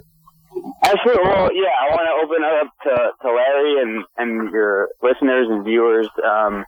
Actually, 0.84 1.18
well, 1.24 1.50
yeah, 1.54 1.74
I 1.80 1.94
want 1.94 2.08
to 2.08 2.16
open 2.24 2.44
it 2.44 2.56
up 2.62 2.74
to, 2.84 3.12
to 3.22 3.34
Larry 3.34 3.82
and, 3.82 4.06
and 4.18 4.52
your 4.52 4.90
listeners 5.02 5.48
and 5.50 5.66
viewers. 5.66 6.08
Um, 6.26 6.66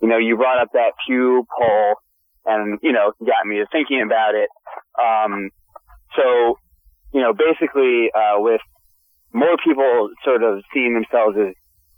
you 0.00 0.08
know, 0.08 0.18
you 0.18 0.36
brought 0.36 0.60
up 0.60 0.68
that 0.72 0.92
Pew 1.06 1.46
poll 1.56 1.94
and, 2.46 2.78
you 2.82 2.92
know, 2.92 3.12
got 3.20 3.46
me 3.46 3.62
thinking 3.72 4.02
about 4.02 4.34
it. 4.34 4.48
Um, 5.00 5.50
so, 6.16 6.58
you 7.12 7.22
know, 7.22 7.32
basically, 7.32 8.10
uh, 8.14 8.38
with 8.38 8.60
more 9.34 9.56
people 9.62 10.10
sort 10.24 10.42
of 10.42 10.62
seeing 10.72 10.94
themselves 10.94 11.36
as 11.36 11.54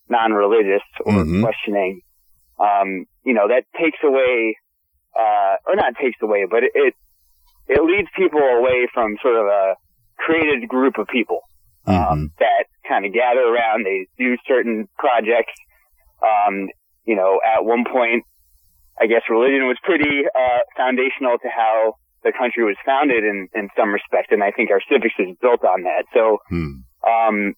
non-religious 0.08 0.82
or 1.04 1.12
Mhm. 1.12 1.42
questioning, 1.42 2.00
um, 2.58 3.04
you 3.24 3.34
know, 3.34 3.46
that 3.48 3.64
takes 3.78 3.98
away, 4.02 4.56
uh, 5.14 5.56
or 5.66 5.76
not 5.76 5.94
takes 5.96 6.20
away, 6.22 6.46
but 6.50 6.64
it, 6.64 6.72
it, 6.74 6.94
it 7.68 7.82
leads 7.82 8.08
people 8.16 8.40
away 8.40 8.86
from 8.94 9.16
sort 9.22 9.36
of 9.36 9.46
a 9.46 9.76
created 10.16 10.66
group 10.68 10.96
of 10.98 11.06
people 11.08 11.40
um, 11.86 12.30
that 12.38 12.66
kind 12.88 13.04
of 13.04 13.12
gather 13.12 13.42
around. 13.42 13.84
They 13.84 14.06
do 14.18 14.36
certain 14.48 14.88
projects. 14.98 15.52
Um, 16.22 16.68
you 17.04 17.14
know, 17.14 17.40
at 17.44 17.64
one 17.64 17.84
point, 17.84 18.24
I 18.98 19.06
guess 19.06 19.22
religion 19.28 19.66
was 19.68 19.76
pretty 19.84 20.24
uh, 20.26 20.58
foundational 20.76 21.38
to 21.38 21.48
how 21.48 21.94
the 22.24 22.32
country 22.32 22.64
was 22.64 22.76
founded 22.84 23.22
in, 23.24 23.48
in 23.54 23.68
some 23.76 23.92
respect, 23.92 24.32
and 24.32 24.42
I 24.42 24.50
think 24.50 24.70
our 24.70 24.80
civics 24.90 25.14
is 25.18 25.36
built 25.40 25.62
on 25.64 25.82
that. 25.82 26.06
So, 26.14 26.38
Hmm. 26.48 26.85
Um, 27.06 27.54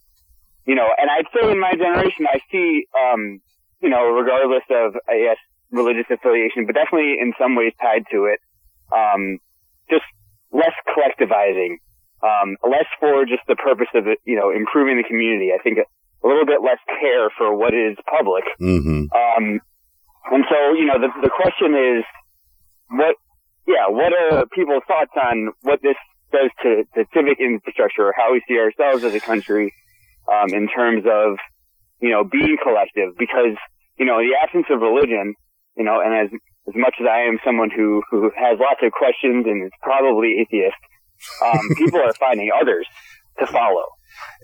you 0.66 0.74
know, 0.74 0.86
and 0.96 1.08
I'd 1.10 1.26
say 1.32 1.50
in 1.50 1.58
my 1.58 1.72
generation, 1.72 2.26
I 2.28 2.40
see, 2.52 2.84
um, 2.92 3.40
you 3.80 3.88
know, 3.88 4.04
regardless 4.12 4.64
of, 4.70 4.94
I 5.08 5.16
guess, 5.24 5.40
religious 5.70 6.06
affiliation, 6.10 6.66
but 6.66 6.74
definitely 6.74 7.16
in 7.20 7.32
some 7.40 7.56
ways 7.56 7.72
tied 7.80 8.04
to 8.12 8.28
it, 8.28 8.40
um, 8.92 9.38
just 9.90 10.04
less 10.52 10.76
collectivizing, 10.88 11.80
um, 12.22 12.56
less 12.68 12.88
for 13.00 13.24
just 13.24 13.42
the 13.48 13.56
purpose 13.56 13.88
of 13.94 14.04
you 14.24 14.36
know, 14.36 14.50
improving 14.50 14.96
the 14.96 15.08
community. 15.08 15.52
I 15.52 15.62
think 15.62 15.78
a, 15.78 15.84
little 16.26 16.44
bit 16.44 16.60
less 16.60 16.82
care 17.00 17.30
for 17.38 17.54
what 17.56 17.72
is 17.72 17.96
public. 18.04 18.44
Mhm. 18.60 19.08
Um, 19.14 19.60
and 20.30 20.44
so, 20.50 20.74
you 20.74 20.84
know, 20.84 20.98
the, 21.00 21.08
the 21.22 21.30
question 21.30 21.72
is, 21.72 22.04
what, 22.90 23.16
yeah, 23.66 23.88
what 23.88 24.12
are 24.12 24.44
people's 24.46 24.82
thoughts 24.86 25.12
on 25.16 25.52
what 25.62 25.80
this 25.80 25.96
does 26.32 26.50
to, 26.62 26.84
to 26.94 27.04
civic 27.14 27.38
infrastructure 27.40 28.08
or 28.08 28.14
how 28.16 28.32
we 28.32 28.42
see 28.48 28.58
ourselves 28.58 29.04
as 29.04 29.14
a 29.14 29.20
country, 29.20 29.72
um, 30.30 30.52
in 30.52 30.68
terms 30.68 31.04
of, 31.08 31.36
you 32.00 32.10
know, 32.10 32.24
being 32.24 32.56
collective? 32.62 33.16
Because, 33.18 33.56
you 33.98 34.06
know, 34.06 34.18
in 34.20 34.28
the 34.28 34.36
absence 34.42 34.66
of 34.70 34.80
religion, 34.80 35.34
you 35.76 35.84
know, 35.84 36.00
and 36.00 36.12
as, 36.14 36.28
as 36.68 36.74
much 36.76 36.94
as 37.00 37.06
I 37.08 37.28
am 37.28 37.38
someone 37.44 37.70
who, 37.70 38.02
who 38.10 38.30
has 38.36 38.58
lots 38.60 38.80
of 38.82 38.92
questions 38.92 39.46
and 39.46 39.64
is 39.64 39.72
probably 39.82 40.40
atheist, 40.44 40.76
um, 41.42 41.64
people 41.76 42.00
are 42.00 42.14
finding 42.14 42.50
others 42.54 42.86
to 43.38 43.46
follow. 43.46 43.86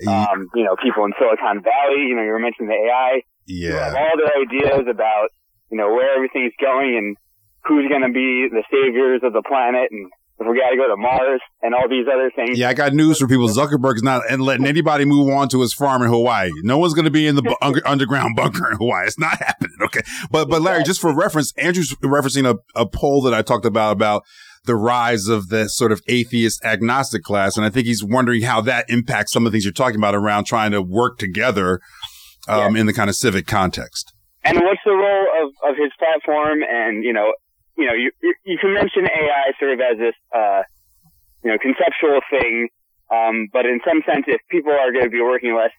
Um, 0.06 0.48
you 0.54 0.64
know, 0.64 0.76
people 0.80 1.04
in 1.04 1.12
Silicon 1.18 1.62
Valley, 1.62 2.06
you 2.08 2.14
know, 2.16 2.22
you 2.22 2.30
were 2.30 2.38
mentioning 2.38 2.68
the 2.68 2.78
AI, 2.88 3.22
Yeah. 3.46 3.92
all 3.92 4.14
their 4.16 4.32
ideas 4.40 4.86
about, 4.88 5.28
you 5.70 5.76
know, 5.76 5.88
where 5.92 6.14
everything's 6.16 6.52
going 6.60 6.96
and 6.96 7.16
who's 7.64 7.88
going 7.88 8.02
to 8.02 8.12
be 8.12 8.48
the 8.50 8.62
saviors 8.70 9.20
of 9.24 9.32
the 9.32 9.42
planet 9.42 9.90
and 9.90 10.10
if 10.38 10.46
we 10.48 10.58
got 10.58 10.70
to 10.70 10.76
go 10.76 10.88
to 10.88 10.96
Mars 10.96 11.40
and 11.62 11.74
all 11.74 11.88
these 11.88 12.06
other 12.12 12.30
things. 12.34 12.58
Yeah, 12.58 12.68
I 12.68 12.74
got 12.74 12.92
news 12.92 13.18
for 13.18 13.28
people. 13.28 13.48
Zuckerberg's 13.48 14.02
not 14.02 14.22
and 14.28 14.42
letting 14.42 14.66
anybody 14.66 15.04
move 15.04 15.32
on 15.32 15.48
to 15.50 15.60
his 15.60 15.72
farm 15.72 16.02
in 16.02 16.08
Hawaii. 16.08 16.50
No 16.62 16.78
one's 16.78 16.94
going 16.94 17.04
to 17.04 17.10
be 17.10 17.26
in 17.26 17.36
the 17.36 17.42
bu- 17.42 17.80
underground 17.86 18.36
bunker 18.36 18.70
in 18.70 18.76
Hawaii. 18.76 19.06
It's 19.06 19.18
not 19.18 19.38
happening. 19.38 19.76
Okay, 19.82 20.00
but 20.30 20.48
but 20.48 20.62
Larry, 20.62 20.82
just 20.82 21.00
for 21.00 21.14
reference, 21.14 21.52
Andrew's 21.56 21.94
referencing 22.02 22.48
a, 22.48 22.56
a 22.78 22.86
poll 22.86 23.22
that 23.22 23.34
I 23.34 23.42
talked 23.42 23.64
about 23.64 23.92
about 23.92 24.24
the 24.64 24.74
rise 24.74 25.28
of 25.28 25.48
the 25.48 25.68
sort 25.68 25.92
of 25.92 26.00
atheist 26.08 26.64
agnostic 26.64 27.22
class, 27.22 27.56
and 27.56 27.64
I 27.64 27.70
think 27.70 27.86
he's 27.86 28.02
wondering 28.02 28.42
how 28.42 28.60
that 28.62 28.86
impacts 28.88 29.32
some 29.32 29.46
of 29.46 29.52
the 29.52 29.56
things 29.56 29.64
you're 29.64 29.72
talking 29.72 29.98
about 29.98 30.14
around 30.14 30.44
trying 30.44 30.72
to 30.72 30.82
work 30.82 31.18
together 31.18 31.80
um, 32.48 32.76
in 32.76 32.86
the 32.86 32.92
kind 32.92 33.08
of 33.10 33.16
civic 33.16 33.46
context. 33.46 34.12
And 34.42 34.58
what's 34.58 34.80
the 34.84 34.92
role 34.92 35.26
of, 35.42 35.70
of 35.70 35.76
his 35.76 35.90
platform? 35.98 36.60
And, 36.62 37.02
you 37.02 37.12
know, 37.12 37.32
you 37.76 37.86
know, 37.86 37.94
you, 37.94 38.10
you, 38.22 38.34
you 38.44 38.58
can 38.60 38.72
mention 38.74 39.04
AI 39.06 39.52
sort 39.58 39.72
of 39.72 39.80
as 39.80 39.98
this, 39.98 40.14
uh, 40.34 40.62
you 41.42 41.50
know, 41.50 41.58
conceptual 41.58 42.20
thing. 42.30 42.68
Um, 43.10 43.48
but 43.52 43.66
in 43.66 43.80
some 43.86 44.00
sense, 44.06 44.24
if 44.26 44.40
people 44.50 44.72
are 44.72 44.90
going 44.92 45.04
to 45.04 45.10
be 45.10 45.20
working 45.20 45.54
less, 45.54 45.72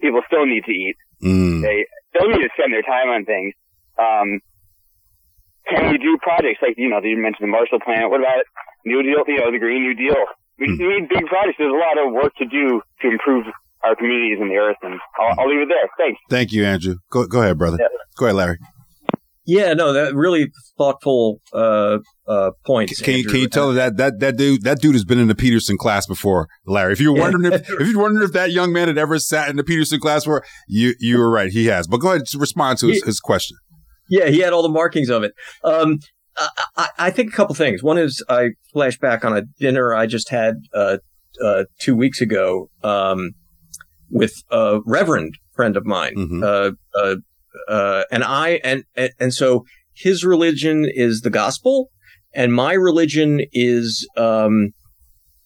people 0.00 0.20
still 0.26 0.46
need 0.46 0.64
to 0.64 0.72
eat. 0.72 0.96
Mm. 1.22 1.62
They 1.62 1.84
still 2.14 2.28
need 2.30 2.42
to 2.42 2.50
spend 2.56 2.72
their 2.72 2.82
time 2.86 3.08
on 3.08 3.24
things. 3.24 3.54
Um, 3.98 4.40
can 5.68 5.90
we 5.92 5.98
do 5.98 6.16
projects 6.22 6.58
like, 6.62 6.74
you 6.76 6.88
know, 6.88 7.00
you 7.02 7.16
mentioned 7.16 7.46
the 7.46 7.52
Marshall 7.52 7.80
Plan. 7.80 8.08
What 8.10 8.20
about 8.20 8.44
New 8.84 9.02
Deal, 9.02 9.22
you 9.26 9.38
know, 9.38 9.50
the 9.52 9.58
Green 9.58 9.82
New 9.82 9.94
Deal? 9.94 10.16
We 10.58 10.66
Hmm. 10.66 10.76
need 10.76 11.08
big 11.08 11.26
projects. 11.26 11.56
There's 11.58 11.72
a 11.72 11.76
lot 11.76 11.96
of 11.98 12.12
work 12.12 12.34
to 12.36 12.46
do 12.46 12.82
to 13.02 13.08
improve 13.08 13.46
our 13.84 13.94
communities 13.96 14.38
and 14.40 14.50
the 14.50 14.56
earth. 14.56 14.76
And 14.82 14.98
I'll, 15.18 15.40
I'll 15.40 15.48
leave 15.48 15.62
it 15.62 15.68
there. 15.68 15.88
Thanks. 15.96 16.20
Thank 16.28 16.52
you, 16.52 16.64
Andrew. 16.64 16.96
Go 17.10 17.26
go 17.26 17.40
ahead, 17.42 17.56
brother. 17.58 17.78
Yeah. 17.80 17.88
Go 18.18 18.26
ahead, 18.26 18.36
Larry. 18.36 18.58
Yeah, 19.50 19.74
no, 19.74 19.92
that 19.92 20.14
really 20.14 20.52
thoughtful 20.78 21.40
uh, 21.52 21.98
uh, 22.28 22.50
points. 22.64 23.00
Can 23.00 23.14
Andrew. 23.14 23.30
can 23.32 23.40
you 23.40 23.48
tell 23.48 23.72
that 23.72 23.96
that 23.96 24.20
that 24.20 24.36
dude 24.36 24.62
that 24.62 24.80
dude 24.80 24.94
has 24.94 25.04
been 25.04 25.18
in 25.18 25.26
the 25.28 25.34
Peterson 25.34 25.76
class 25.76 26.06
before, 26.06 26.46
Larry? 26.66 26.92
If 26.92 27.00
you're 27.00 27.14
wondering 27.14 27.52
if 27.52 27.68
if 27.80 27.88
you're 27.88 28.00
wondering 28.00 28.24
if 28.24 28.32
that 28.32 28.52
young 28.52 28.72
man 28.72 28.86
had 28.88 28.98
ever 28.98 29.18
sat 29.18 29.48
in 29.50 29.56
the 29.56 29.64
Peterson 29.64 29.98
class 29.98 30.22
before, 30.24 30.44
you 30.68 30.94
you 31.00 31.18
were 31.18 31.30
right, 31.30 31.50
he 31.50 31.66
has. 31.66 31.86
But 31.88 31.98
go 31.98 32.08
ahead 32.10 32.22
and 32.32 32.40
respond 32.40 32.78
to 32.78 32.86
his, 32.88 33.00
He- 33.00 33.06
his 33.06 33.18
question. 33.20 33.56
Yeah, 34.08 34.28
he 34.28 34.38
had 34.40 34.52
all 34.52 34.62
the 34.62 34.68
markings 34.68 35.08
of 35.08 35.22
it. 35.24 35.32
Um, 35.64 35.98
I, 36.36 36.48
I, 36.76 36.88
I 36.98 37.10
think 37.10 37.32
a 37.32 37.36
couple 37.36 37.54
things. 37.54 37.82
One 37.82 37.98
is 37.98 38.22
I 38.28 38.50
flash 38.72 38.98
back 38.98 39.24
on 39.24 39.36
a 39.36 39.42
dinner 39.58 39.94
I 39.94 40.06
just 40.06 40.30
had 40.30 40.54
uh, 40.74 40.98
uh, 41.44 41.64
two 41.80 41.94
weeks 41.96 42.20
ago 42.20 42.70
um, 42.82 43.30
with 44.10 44.34
a 44.50 44.80
reverend 44.86 45.34
friend 45.54 45.76
of 45.76 45.84
mine, 45.86 46.14
Mhm. 46.16 46.72
Uh, 47.68 48.04
and 48.10 48.24
I 48.24 48.60
and, 48.64 48.84
and 48.96 49.10
and 49.18 49.34
so 49.34 49.64
his 49.94 50.24
religion 50.24 50.86
is 50.88 51.20
the 51.20 51.30
gospel, 51.30 51.90
and 52.34 52.54
my 52.54 52.72
religion 52.72 53.42
is 53.52 54.08
um, 54.16 54.70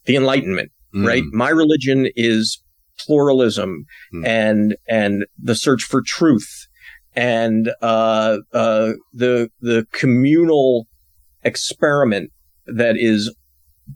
the 0.05 0.17
Enlightenment. 0.17 0.71
Mm. 0.95 1.07
right? 1.07 1.25
My 1.33 1.49
religion 1.49 2.09
is 2.15 2.63
pluralism 2.99 3.85
Hmm. 4.13 4.25
and 4.25 4.77
and 4.89 5.25
the 5.37 5.57
search 5.57 5.83
for 5.83 6.01
truth 6.01 6.69
and 7.17 7.71
uh, 7.83 8.39
uh, 8.53 8.93
the 9.13 9.51
the 9.61 9.87
communal 9.93 10.87
experiment 11.43 12.31
that 12.67 12.97
is 12.97 13.35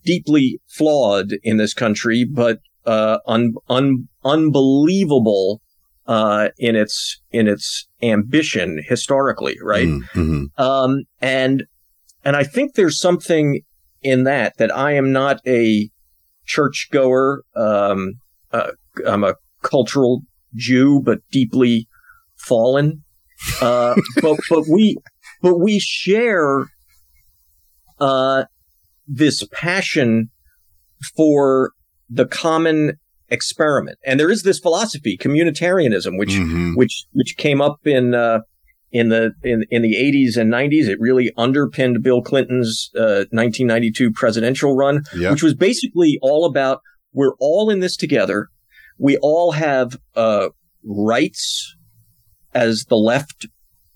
deeply 0.05 0.61
flawed 0.69 1.33
in 1.43 1.57
this 1.57 1.75
country, 1.75 2.25
but 2.25 2.59
uh, 2.85 3.19
un, 3.27 3.55
un, 3.69 4.09
unbelievable 4.25 5.61
uh, 6.09 6.49
in 6.59 6.75
its 6.75 7.21
in 7.31 7.47
its 7.47 7.87
ambition 8.03 8.83
historically, 8.89 9.57
right? 9.63 9.87
Mm, 9.87 10.03
mhm. 10.15 10.59
Um, 10.59 11.05
and, 11.21 11.65
and 12.25 12.35
I 12.35 12.45
think 12.45 12.75
there's 12.75 12.99
something 12.99 13.61
in 14.03 14.25
that, 14.25 14.57
that 14.57 14.75
I 14.75 14.93
am 14.93 15.13
not 15.13 15.41
a 15.47 15.91
churchgoer. 16.47 17.43
Um, 17.55 18.15
uh, 18.53 18.71
I'm 19.07 19.23
a 19.23 19.35
cultural 19.63 20.23
Jew, 20.55 21.03
but 21.05 21.19
deeply 21.31 21.87
fallen. 22.37 23.05
Uh, 23.61 23.95
but, 24.23 24.39
but 24.49 24.65
we, 24.67 24.97
but 25.43 25.59
we 25.59 25.79
share, 25.79 26.69
uh, 28.01 28.45
this 29.07 29.47
passion 29.53 30.31
for 31.17 31.73
the 32.09 32.27
common 32.27 32.99
experiment. 33.31 33.99
And 34.05 34.19
there 34.19 34.31
is 34.31 34.43
this 34.43 34.59
philosophy, 34.59 35.17
communitarianism, 35.21 36.19
which, 36.19 36.31
Mhm. 36.31 36.77
which 36.77 37.05
which 37.13 37.37
came 37.37 37.61
up 37.61 37.87
in 37.87 38.15
uh, 38.15 38.41
in 38.91 39.09
the 39.11 39.33
in 39.43 39.65
in 39.71 39.83
the 39.83 39.95
80s 39.97 40.37
and 40.37 40.51
90s. 40.51 40.89
It 40.89 40.99
really 41.01 41.31
underpinned 41.37 42.03
Bill 42.03 42.23
Clinton's 42.23 42.91
uh, 42.97 43.25
1992 43.31 44.13
presidential 44.13 44.75
run, 44.77 45.03
Yeah. 45.17 45.31
which 45.31 45.43
was 45.43 45.55
basically 45.55 46.19
all 46.23 46.45
about 46.47 46.81
we're 47.13 47.35
all 47.41 47.71
in 47.71 47.81
this 47.81 47.97
together. 47.97 48.49
We 48.99 49.17
all 49.19 49.53
have 49.53 49.99
uh, 50.17 50.49
rights, 50.85 51.75
as 52.55 52.85
the 52.89 52.97
left 52.97 53.47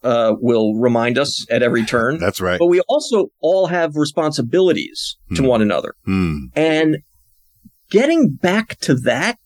uh, 0.03 0.35
will 0.41 0.75
remind 0.75 1.17
us 1.17 1.47
at 1.49 1.63
every 1.63 1.85
turn. 1.85 2.19
That's 2.19 2.41
right. 2.41 2.59
But 2.59 2.67
we 2.67 2.81
also 2.89 3.27
all 3.41 3.69
have 3.69 3.95
responsibilities 3.95 5.17
to 5.37 5.43
Hmm. 5.43 5.49
one 5.49 5.63
another. 5.63 5.95
Mm. 6.09 6.49
And 6.57 6.99
getting 7.93 8.31
back 8.31 8.79
to 8.81 8.95
that, 8.95 9.37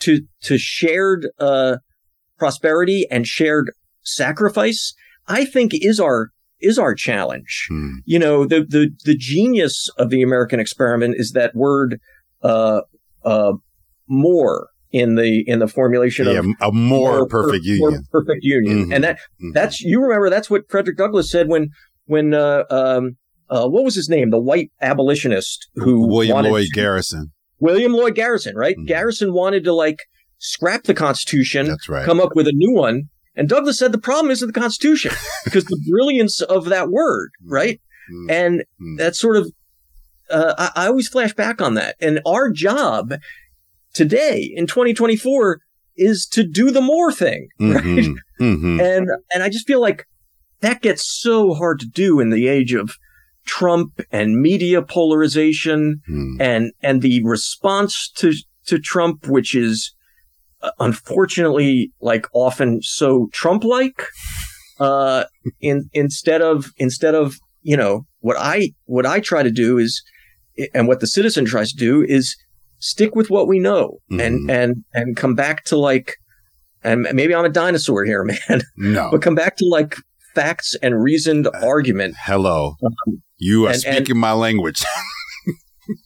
to 0.00 0.20
to 0.42 0.58
shared 0.58 1.26
uh, 1.40 1.78
prosperity 2.38 3.06
and 3.10 3.26
shared 3.26 3.72
sacrifice, 4.02 4.94
I 5.26 5.44
think 5.44 5.72
is 5.74 5.98
our 5.98 6.30
is 6.60 6.78
our 6.78 6.94
challenge. 6.94 7.66
Hmm. 7.68 7.94
You 8.04 8.18
know, 8.18 8.44
the 8.44 8.60
the 8.68 8.90
the 9.04 9.16
genius 9.16 9.88
of 9.98 10.10
the 10.10 10.22
American 10.22 10.60
experiment 10.60 11.14
is 11.18 11.32
that 11.32 11.54
word 11.54 11.98
uh, 12.42 12.82
uh, 13.24 13.52
more 14.08 14.68
in 14.92 15.14
the 15.14 15.44
in 15.46 15.58
the 15.60 15.68
formulation 15.68 16.26
Yeah, 16.26 16.40
of 16.40 16.46
a 16.60 16.72
more 16.72 17.26
perfect 17.26 17.64
per- 17.64 17.76
more 17.78 17.90
union. 17.90 18.04
perfect 18.12 18.40
union, 18.42 18.86
Mhm. 18.86 18.94
and 18.94 19.04
that 19.04 19.18
Mhm. 19.42 19.52
that's 19.54 19.80
you 19.80 20.02
remember 20.02 20.28
that's 20.30 20.50
what 20.50 20.62
Frederick 20.68 20.96
Douglass 20.98 21.30
said 21.30 21.48
when 21.48 21.68
when 22.06 22.34
uh, 22.34 22.64
um, 22.70 23.16
uh, 23.48 23.68
what 23.68 23.84
was 23.84 23.94
his 23.94 24.08
name 24.08 24.30
the 24.30 24.40
white 24.40 24.70
abolitionist 24.80 25.68
who 25.74 26.06
William 26.08 26.44
Lloyd 26.44 26.66
to- 26.66 26.72
Garrison. 26.72 27.32
William 27.60 27.92
Lloyd 27.92 28.14
Garrison 28.14 28.56
right 28.56 28.76
Mhm. 28.76 28.86
Garrison 28.86 29.32
wanted 29.32 29.64
to 29.64 29.72
like 29.72 29.98
scrap 30.38 30.84
the 30.84 30.94
Constitution 30.94 31.66
That's 31.66 31.88
right. 31.88 32.04
come 32.04 32.20
up 32.20 32.34
with 32.34 32.48
a 32.48 32.52
new 32.52 32.72
one 32.72 33.04
and 33.36 33.48
Douglass 33.48 33.78
said 33.78 33.92
the 33.92 33.98
problem 33.98 34.30
isn't 34.30 34.52
the 34.52 34.58
Constitution 34.60 35.12
because 35.44 35.64
the 35.66 35.80
brilliance 35.88 36.40
of 36.40 36.66
that 36.66 36.90
word 36.90 37.30
right 37.44 37.80
Mm. 38.12 38.30
and 38.30 38.64
Mm. 38.82 38.96
that's 38.98 39.20
sort 39.20 39.36
of 39.36 39.52
uh, 40.30 40.54
I, 40.76 40.84
I 40.84 40.86
always 40.88 41.08
flash 41.08 41.32
back 41.34 41.60
on 41.60 41.74
that 41.74 41.94
and 42.00 42.20
our 42.26 42.50
job 42.50 43.14
today 43.94 44.50
in 44.54 44.66
2024 44.66 45.60
is 45.96 46.26
to 46.32 46.42
do 46.44 46.70
the 46.70 46.80
more 46.80 47.12
thing 47.12 47.48
right 47.60 47.82
Mhm. 47.84 48.14
Mhm. 48.40 48.80
and 48.82 49.10
and 49.34 49.42
I 49.42 49.48
just 49.48 49.66
feel 49.66 49.80
like 49.80 50.06
that 50.60 50.82
gets 50.82 51.04
so 51.06 51.54
hard 51.54 51.80
to 51.80 51.86
do 51.86 52.20
in 52.20 52.30
the 52.30 52.48
age 52.48 52.72
of 52.74 52.92
Trump 53.46 54.00
and 54.12 54.40
media 54.40 54.82
polarization 54.82 56.00
Mm. 56.08 56.36
and 56.40 56.72
and 56.82 57.02
the 57.02 57.22
response 57.24 58.10
to 58.16 58.32
to 58.66 58.78
Trump, 58.78 59.26
which 59.26 59.54
is 59.54 59.94
uh, 60.62 60.70
unfortunately 60.78 61.92
like 62.00 62.26
often 62.32 62.80
so 62.82 63.28
Trump 63.32 63.64
like. 63.64 64.04
Uh, 64.78 65.24
in 65.60 65.90
instead 65.92 66.40
of 66.40 66.70
instead 66.78 67.14
of 67.14 67.36
you 67.60 67.76
know 67.76 68.06
what 68.20 68.36
I 68.38 68.70
what 68.86 69.04
I 69.04 69.20
try 69.20 69.42
to 69.42 69.50
do 69.50 69.76
is, 69.76 70.02
and 70.72 70.88
what 70.88 71.00
the 71.00 71.06
citizen 71.06 71.44
tries 71.44 71.70
to 71.72 71.76
do 71.76 72.02
is 72.02 72.34
stick 72.78 73.14
with 73.14 73.28
what 73.28 73.46
we 73.46 73.58
know 73.58 73.98
and 74.10 74.48
Mhm. 74.48 74.50
and 74.50 74.84
and 74.94 75.16
come 75.16 75.34
back 75.34 75.64
to 75.64 75.76
like 75.76 76.16
and 76.82 77.06
maybe 77.12 77.34
I'm 77.34 77.44
a 77.44 77.50
dinosaur 77.50 78.06
here, 78.06 78.24
man, 78.48 78.62
No. 78.78 79.10
but 79.10 79.20
come 79.20 79.34
back 79.34 79.58
to 79.58 79.66
like 79.66 79.96
facts 80.34 80.74
and 80.82 81.02
reasoned 81.02 81.46
argument. 81.52 82.14
Hello. 82.24 82.76
You 83.40 83.64
are 83.66 83.72
and- 83.72 83.84
and- 83.84 83.96
speaking 83.96 84.18
my 84.18 84.32
language. 84.32 84.82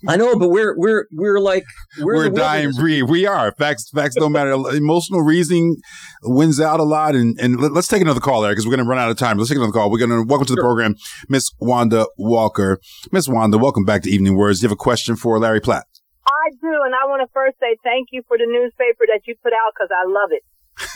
I 0.08 0.16
know, 0.16 0.34
but 0.36 0.48
we're 0.48 0.72
we're 0.78 1.04
we're 1.12 1.38
like 1.40 1.64
we're, 2.00 2.14
We're, 2.16 2.28
dying 2.30 2.68
wilderness. 2.72 2.78
breed. 2.78 3.02
We 3.02 3.26
are. 3.26 3.52
Facts 3.52 3.90
facts 3.90 4.14
don't 4.14 4.32
matter. 4.32 4.52
Emotional 4.52 5.20
reasoning 5.20 5.76
wins 6.22 6.58
out 6.58 6.80
a 6.80 6.84
lot. 6.88 7.12
And, 7.14 7.36
and 7.38 7.60
let, 7.60 7.76
us 7.76 7.86
take 7.86 8.00
another 8.00 8.20
call 8.20 8.40
there 8.40 8.52
because 8.52 8.64
we're 8.64 8.72
going 8.74 8.86
to 8.86 8.88
run 8.88 8.96
out 8.98 9.10
of 9.10 9.18
time. 9.18 9.36
Let's 9.36 9.50
take 9.50 9.58
another 9.60 9.72
call. 9.76 9.90
We're 9.90 9.98
going 10.00 10.08
to 10.14 10.24
welcome 10.24 10.46
to 10.46 10.54
the 10.56 10.62
Sure. 10.64 10.72
program, 10.72 10.94
Miss 11.28 11.50
Wanda 11.60 12.06
Walker. 12.16 12.80
Miss 13.12 13.28
Wanda, 13.28 13.58
welcome 13.58 13.84
back 13.84 14.00
to 14.04 14.10
Evening 14.10 14.38
WURDs. 14.40 14.60
Do 14.60 14.64
you 14.64 14.68
have 14.72 14.72
a 14.72 14.76
question 14.80 15.16
for 15.16 15.38
Larry 15.38 15.60
Platt? 15.60 15.84
I 16.24 16.48
do, 16.62 16.72
and 16.88 16.94
I 16.96 17.04
want 17.04 17.20
to 17.20 17.28
first 17.34 17.60
say 17.60 17.76
thank 17.84 18.08
you 18.10 18.22
for 18.26 18.38
the 18.38 18.48
newspaper 18.48 19.04
that 19.12 19.20
you 19.28 19.34
put 19.42 19.52
out 19.52 19.72
because 19.76 19.92
I 19.92 20.08
love 20.08 20.32
it. 20.32 20.44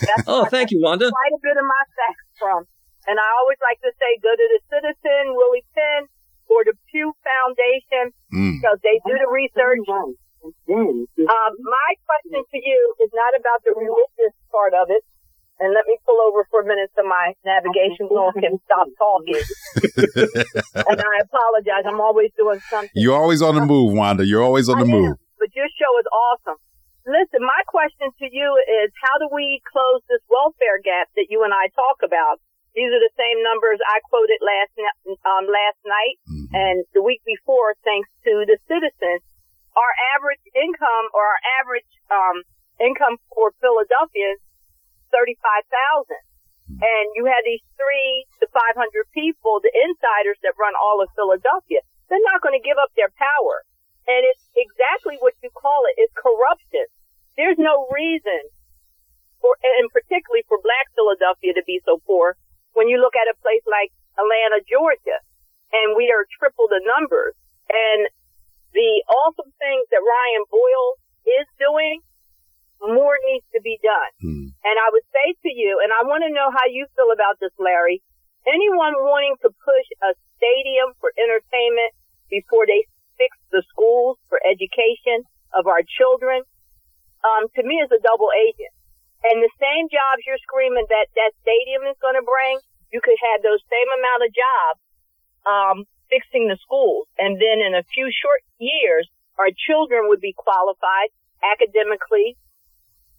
That's 0.01 0.25
Oh, 0.33 0.47
thank 0.49 0.71
you, 0.71 0.81
Wanda. 0.81 1.11
quite 1.13 1.37
a 1.37 1.41
bit 1.45 1.61
of 1.61 1.65
my 1.69 1.83
facts 1.93 2.25
from. 2.41 2.65
And 3.05 3.21
I 3.21 3.29
always 3.45 3.61
like 3.61 3.81
to 3.85 3.93
say 4.01 4.17
go 4.25 4.33
to 4.33 4.47
the 4.49 4.61
Citizen, 4.73 5.37
Willie 5.37 5.65
Penn, 5.77 6.09
or 6.49 6.65
the 6.65 6.75
Pew 6.91 7.13
Foundation 7.23 8.13
Mm. 8.33 8.61
because 8.61 8.79
they 8.85 9.01
do 9.09 9.15
the 9.17 9.29
research. 9.33 9.89
Um, 9.89 11.51
my 11.65 11.91
question 12.05 12.45
to 12.45 12.59
you 12.61 12.81
is 13.01 13.11
not 13.15 13.33
about 13.39 13.65
the 13.65 13.73
religious 13.73 14.35
part 14.53 14.75
of 14.75 14.91
it. 14.91 15.03
And 15.59 15.75
let 15.75 15.87
me 15.91 15.99
pull 16.07 16.21
over 16.23 16.47
for 16.55 16.63
a 16.63 16.67
minute 16.67 16.87
so 16.95 17.03
my 17.03 17.35
navigation 17.45 18.07
wheel 18.07 18.31
can 18.31 18.63
stop 18.63 18.87
talking. 18.95 19.43
and 20.87 20.99
I 21.03 21.15
apologize. 21.27 21.83
I'm 21.83 21.99
always 22.01 22.31
doing 22.39 22.61
something. 22.71 22.95
You're 22.95 23.19
always 23.19 23.43
on 23.43 23.57
the 23.59 23.67
move, 23.67 23.91
Wanda. 23.97 24.23
You're 24.25 24.45
always 24.45 24.69
on 24.69 24.79
the 24.79 24.87
I 24.87 24.95
move. 24.95 25.19
am, 25.19 25.19
but 25.41 25.51
your 25.59 25.67
show 25.75 25.93
is 25.99 26.07
awesome. 26.07 26.63
Listen, 27.11 27.43
my 27.43 27.63
question 27.67 28.07
to 28.23 28.27
you 28.31 28.49
is 28.85 28.93
how 29.03 29.19
do 29.19 29.27
we 29.35 29.59
close 29.67 29.99
this 30.07 30.23
welfare 30.31 30.79
gap 30.85 31.09
that 31.17 31.27
you 31.29 31.43
and 31.43 31.51
I 31.53 31.75
talk 31.75 32.07
about? 32.07 32.39
These 32.79 32.95
are 32.95 33.03
the 33.03 33.11
same 33.19 33.43
numbers 33.43 33.83
I 33.83 33.99
quoted 34.07 34.39
last 34.39 34.71
um, 35.27 35.51
last 35.51 35.81
night 35.83 36.17
Mhm. 36.31 36.47
and 36.55 36.77
the 36.95 37.03
week 37.03 37.19
before, 37.27 37.75
thanks 37.83 38.07
to 38.23 38.47
the 38.47 38.55
citizens. 38.71 39.27
Our 39.75 39.93
average 40.15 40.47
income 40.55 41.07
or 41.11 41.27
our 41.27 41.41
average 41.59 41.91
um, 42.07 42.47
income 42.79 43.19
for 43.35 43.51
Philadelphia 43.59 44.39
is 44.39 44.41
thirty-five 45.11 45.65
thousand, 45.67 46.23
and 46.79 47.05
you 47.19 47.27
had 47.27 47.43
these 47.43 47.67
three 47.75 48.27
to 48.39 48.47
five 48.55 48.79
hundred 48.79 49.11
people, 49.11 49.59
the 49.59 49.75
insiders 49.75 50.39
that 50.47 50.55
run 50.55 50.75
all 50.79 51.03
of 51.03 51.11
Philadelphia. 51.19 51.83
They're 52.07 52.29
not 52.31 52.43
going 52.47 52.55
to 52.55 52.63
give 52.63 52.79
up 52.79 52.95
their 52.95 53.11
power, 53.19 53.67
and 54.07 54.23
it's 54.23 54.47
exactly 54.55 55.19
what 55.19 55.35
you 55.43 55.51
call 55.51 55.83
it. 55.91 55.99
It's 55.99 56.15
corruption. 56.15 56.87
There's 57.37 57.59
no 57.59 57.91
reason 57.91 58.55
for, 59.43 59.59
and 59.63 59.91
particularly 59.91 60.47
for 60.47 60.59
Black 60.63 60.87
Philadelphia 60.95 61.55
to 61.59 61.65
be 61.67 61.83
so 61.85 61.99
poor. 62.07 62.39
When 62.79 62.87
you 62.87 63.03
look 63.03 63.19
at 63.19 63.27
a 63.27 63.35
place 63.43 63.67
like 63.67 63.91
Atlanta, 64.15 64.63
Georgia, 64.63 65.19
and 65.75 65.99
we 65.99 66.15
are 66.15 66.23
triple 66.39 66.71
the 66.71 66.79
numbers, 66.79 67.35
and 67.67 68.07
the 68.71 69.03
awesome 69.11 69.51
things 69.59 69.85
that 69.91 69.99
Ryan 69.99 70.45
Boyle 70.47 70.93
is 71.27 71.47
doing, 71.59 72.07
more 72.79 73.19
needs 73.27 73.43
to 73.51 73.61
be 73.67 73.83
done. 73.83 74.13
Mm. 74.23 74.47
And 74.63 74.77
I 74.79 74.89
would 74.95 75.03
say 75.11 75.35
to 75.43 75.51
you, 75.51 75.83
and 75.83 75.91
I 75.91 76.07
want 76.07 76.23
to 76.23 76.31
know 76.31 76.55
how 76.55 76.71
you 76.71 76.87
feel 76.95 77.11
about 77.11 77.43
this, 77.43 77.51
Larry. 77.59 77.99
Anyone 78.47 78.95
wanting 79.03 79.35
to 79.43 79.51
push 79.51 79.89
a 80.07 80.15
stadium 80.39 80.95
for 81.03 81.11
entertainment 81.19 81.91
before 82.31 82.63
they 82.63 82.87
fix 83.19 83.35
the 83.51 83.67
schools 83.75 84.23
for 84.31 84.39
education 84.47 85.27
of 85.51 85.67
our 85.67 85.83
children, 85.83 86.47
um, 87.27 87.51
to 87.59 87.67
me 87.67 87.83
is 87.83 87.91
a 87.91 87.99
double 87.99 88.31
agent. 88.31 88.71
And 89.27 89.43
the 89.43 89.51
same 89.59 89.91
jobs 89.91 90.23
you're 90.23 90.39
screaming 90.47 90.87
that 90.87 91.11
that 91.19 91.35
stadium 91.43 91.91
is 91.91 91.99
going 91.99 92.15
to 92.15 92.23
bring, 92.23 92.63
you 92.93 93.01
could 93.03 93.19
have 93.21 93.45
those 93.45 93.61
same 93.69 93.91
amount 93.93 94.21
of 94.25 94.31
jobs, 94.33 94.81
um, 95.45 95.77
fixing 96.09 96.49
the 96.49 96.57
schools. 96.65 97.09
And 97.21 97.37
then 97.37 97.61
in 97.61 97.77
a 97.77 97.85
few 97.85 98.09
short 98.09 98.41
years, 98.59 99.09
our 99.37 99.53
children 99.55 100.09
would 100.09 100.21
be 100.21 100.35
qualified 100.35 101.13
academically, 101.45 102.37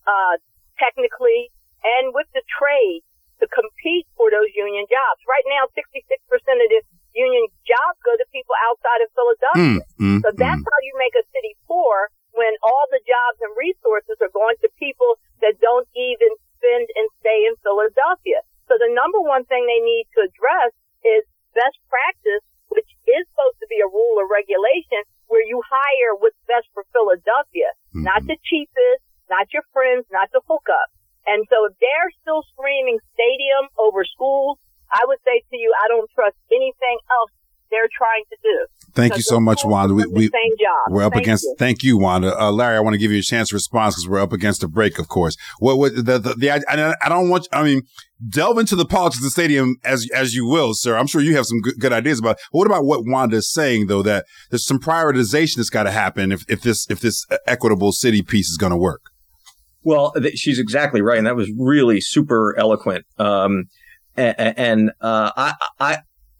uh, 0.03 0.35
technically, 0.77 1.53
and 1.83 2.11
with 2.11 2.27
the 2.35 2.43
trade 2.49 3.05
to 3.39 3.47
compete 3.47 4.03
for 4.19 4.27
those 4.27 4.51
union 4.51 4.83
jobs. 4.89 5.19
Right 5.23 5.47
now, 5.47 5.71
66% 5.71 5.95
of 6.35 6.67
the 6.67 6.81
union 7.15 7.47
jobs 7.63 7.97
go 8.03 8.13
to 8.19 8.25
people 8.35 8.53
outside 8.67 8.99
of 8.99 9.09
Philadelphia. 9.15 9.85
Mm, 9.95 10.19
mm, 10.19 10.19
So 10.27 10.29
that's 10.35 10.59
mm. 10.59 10.67
how 10.67 10.79
you 10.83 10.93
make 10.99 11.15
a 11.15 11.25
city 11.31 11.55
poor 11.65 12.11
when 12.35 12.51
all 12.61 12.85
the 12.91 13.01
jobs 13.07 13.39
and 13.41 13.51
resources 13.55 14.19
are 14.21 14.33
going 14.35 14.59
to 14.61 14.69
people 14.77 15.17
that 15.41 15.57
don't 15.63 15.87
even 15.95 16.31
spend 16.59 16.85
and 16.99 17.07
stay 17.23 17.47
in 17.47 17.55
Philadelphia. 17.63 18.43
So 18.69 18.77
the 18.77 18.93
number 18.93 19.17
one 19.25 19.49
thing 19.49 19.65
they 19.65 19.81
need 19.81 20.05
to 20.13 20.29
address 20.29 20.71
is 21.01 21.25
best 21.57 21.81
practice, 21.89 22.45
which 22.69 22.85
is 23.09 23.23
supposed 23.33 23.57
to 23.65 23.67
be 23.67 23.81
a 23.81 23.89
rule 23.89 24.21
or 24.21 24.29
regulation 24.29 25.01
where 25.25 25.41
you 25.41 25.57
hire 25.65 26.13
what's 26.21 26.37
best 26.45 26.69
for 26.73 26.85
Philadelphia, 26.93 27.73
not 27.93 28.21
the 28.29 28.37
cheapest, 28.45 29.01
not 29.29 29.49
your 29.49 29.65
friends, 29.73 30.05
not 30.13 30.29
the 30.33 30.41
hookup. 30.45 30.89
And 31.25 31.45
so 31.49 31.69
if 31.69 31.73
they're 31.81 32.13
still 32.21 32.45
screaming 32.53 32.97
stadium 33.13 33.69
over 33.77 34.05
schools, 34.05 34.57
I 34.89 35.05
would 35.05 35.21
say 35.25 35.41
to 35.41 35.57
you, 35.57 35.69
I 35.73 35.85
don't 35.89 36.09
trust 36.13 36.37
anything 36.49 36.97
else 37.09 37.33
they're 37.69 37.89
trying 37.95 38.25
to 38.29 38.37
do. 38.41 38.57
Thank 38.93 39.15
you 39.15 39.21
so 39.21 39.39
much, 39.39 39.63
Wanda. 39.63 39.93
We, 39.93 40.05
we 40.07 40.23
same 40.23 40.57
job. 40.57 40.89
We're 40.89 41.03
up 41.03 41.13
Thank 41.13 41.25
against. 41.25 41.43
you. 41.43 41.55
Thank 41.57 41.83
you, 41.83 41.97
Wanda. 41.97 42.35
Uh, 42.39 42.51
Larry, 42.51 42.77
I 42.77 42.79
want 42.79 42.95
to 42.95 42.97
give 42.97 43.11
you 43.11 43.19
a 43.19 43.23
chance 43.23 43.49
to 43.49 43.55
respond 43.55 43.91
because 43.91 44.07
we're 44.07 44.19
up 44.19 44.33
against 44.33 44.63
a 44.63 44.67
break, 44.67 44.97
of 44.97 45.07
course. 45.07 45.37
What? 45.59 45.77
What? 45.77 45.95
The? 45.95 46.17
The? 46.17 46.33
the 46.35 46.51
I 46.51 46.95
I 46.99 47.09
don't 47.09 47.29
want. 47.29 47.47
I 47.53 47.63
mean, 47.63 47.83
delve 48.27 48.57
into 48.57 48.75
the 48.75 48.85
politics 48.85 49.19
of 49.19 49.23
the 49.23 49.29
stadium 49.29 49.75
as 49.83 50.07
as 50.13 50.35
you 50.35 50.45
will, 50.45 50.73
sir. 50.73 50.97
I'm 50.97 51.07
sure 51.07 51.21
you 51.21 51.35
have 51.35 51.45
some 51.45 51.61
good, 51.61 51.79
good 51.79 51.93
ideas 51.93 52.19
about. 52.19 52.37
It. 52.37 52.41
What 52.51 52.65
about 52.67 52.85
what 52.85 53.01
Wanda 53.05 53.37
is 53.37 53.51
saying, 53.51 53.87
though? 53.87 54.01
That 54.01 54.25
there's 54.49 54.65
some 54.65 54.79
prioritization 54.79 55.57
that's 55.57 55.69
got 55.69 55.83
to 55.83 55.91
happen 55.91 56.31
if 56.31 56.43
if 56.49 56.61
this 56.61 56.89
if 56.89 56.99
this 56.99 57.25
equitable 57.47 57.91
city 57.91 58.21
piece 58.21 58.49
is 58.49 58.57
going 58.57 58.71
to 58.71 58.77
work. 58.77 59.01
Well, 59.83 60.11
th- 60.11 60.37
she's 60.37 60.59
exactly 60.59 61.01
right, 61.01 61.17
and 61.17 61.27
that 61.27 61.35
was 61.35 61.51
really 61.57 62.01
super 62.01 62.55
eloquent. 62.57 63.05
Um, 63.17 63.65
and, 64.17 64.57
and 64.57 64.91
uh, 64.99 65.31
I, 65.37 65.53
I, 65.79 65.97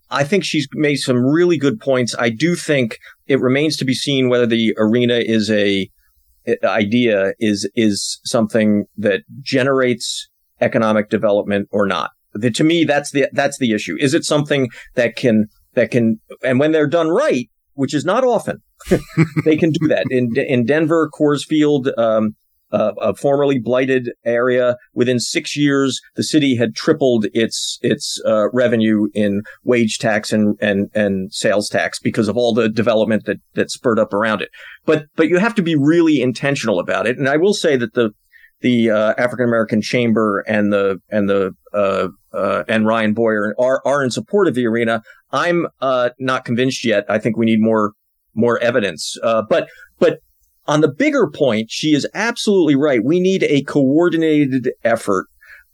I 0.10 0.24
think 0.24 0.44
she's 0.44 0.68
made 0.74 0.98
some 0.98 1.26
really 1.26 1.58
good 1.58 1.80
points. 1.80 2.14
I 2.20 2.30
do 2.30 2.56
think 2.56 2.98
it 3.28 3.40
remains 3.40 3.78
to 3.78 3.86
be 3.86 3.94
seen 3.94 4.28
whether 4.28 4.46
the 4.46 4.76
arena 4.78 5.22
is 5.24 5.50
a 5.50 5.90
idea 6.64 7.34
is 7.40 7.70
is 7.76 8.20
something 8.24 8.86
that 8.98 9.22
generates 9.42 10.29
economic 10.62 11.10
development 11.10 11.68
or 11.72 11.88
not. 11.88 12.12
The, 12.34 12.52
to 12.52 12.64
me, 12.64 12.84
that's 12.84 13.12
the 13.12 13.28
that's 13.34 13.58
the 13.58 13.74
issue. 13.74 13.96
Is 14.00 14.14
it 14.14 14.24
something 14.24 14.70
that 14.96 15.16
can 15.16 15.48
that 15.74 15.92
can 15.92 16.20
and 16.44 16.60
when 16.60 16.72
they're 16.72 16.88
done 16.88 17.10
right, 17.10 17.50
which 17.74 17.94
is 17.94 18.06
not 18.06 18.24
often, 18.24 18.62
they 19.46 19.58
can 19.58 19.72
do 19.72 19.88
that 19.88 20.06
in 20.10 20.30
in 20.36 20.66
Denver, 20.66 21.10
Coors 21.12 21.44
Field. 21.44 21.90
Um, 21.98 22.36
uh, 22.72 22.92
a 23.02 23.16
formerly 23.16 23.60
blighted 23.60 24.12
area. 24.26 24.76
Within 24.94 25.20
six 25.20 25.58
years, 25.58 26.00
the 26.16 26.24
city 26.24 26.56
had 26.56 26.76
tripled 26.76 27.26
its 27.34 27.80
its 27.82 28.22
uh, 28.26 28.50
revenue 28.52 29.08
in 29.14 29.42
wage 29.64 29.98
tax 29.98 30.32
and 30.32 30.56
and 30.62 30.90
and 30.94 31.34
sales 31.34 31.70
tax 31.70 32.00
because 32.00 32.28
of 32.28 32.38
all 32.38 32.54
the 32.54 32.70
development 32.70 33.26
that 33.26 33.38
that 33.56 33.72
spurred 33.72 34.00
up 34.00 34.14
around 34.14 34.42
it. 34.42 34.50
But 34.86 35.06
but 35.16 35.30
you 35.30 35.38
have 35.38 35.56
to 35.56 35.64
be 35.64 35.76
really 35.76 36.22
intentional 36.22 36.80
about 36.80 37.08
it. 37.08 37.18
And 37.18 37.28
I 37.28 37.38
will 37.38 37.54
say 37.54 37.76
that 37.76 37.94
the 37.94 38.12
the 38.62 38.92
uh, 38.92 39.14
African 39.18 39.46
American 39.46 39.82
Chamber 39.82 40.44
and 40.48 40.72
the 40.72 41.00
and 41.10 41.30
the 41.30 41.54
uh, 41.74 42.10
uh, 42.34 42.64
and 42.68 42.86
Ryan 42.86 43.14
Boyer 43.14 43.56
are 43.60 43.82
are 43.86 44.04
in 44.04 44.12
support 44.12 44.48
of 44.48 44.56
the 44.56 44.66
arena. 44.66 45.02
I'm 45.32 45.68
uh, 45.82 46.10
not 46.20 46.46
convinced 46.46 46.86
yet. 46.86 47.06
I 47.10 47.20
think 47.20 47.38
we 47.38 47.46
need 47.46 47.62
more 47.62 47.94
more 48.34 48.60
evidence. 48.60 49.18
Uh, 49.24 49.44
but 49.50 49.68
but 50.00 50.20
on 50.68 50.82
the 50.82 50.92
bigger 50.92 51.30
point, 51.30 51.72
she 51.72 51.94
is 51.94 52.08
absolutely 52.14 52.76
right. 52.76 53.04
We 53.04 53.20
need 53.20 53.44
a 53.44 53.64
coordinated 53.64 54.70
effort. 54.84 55.28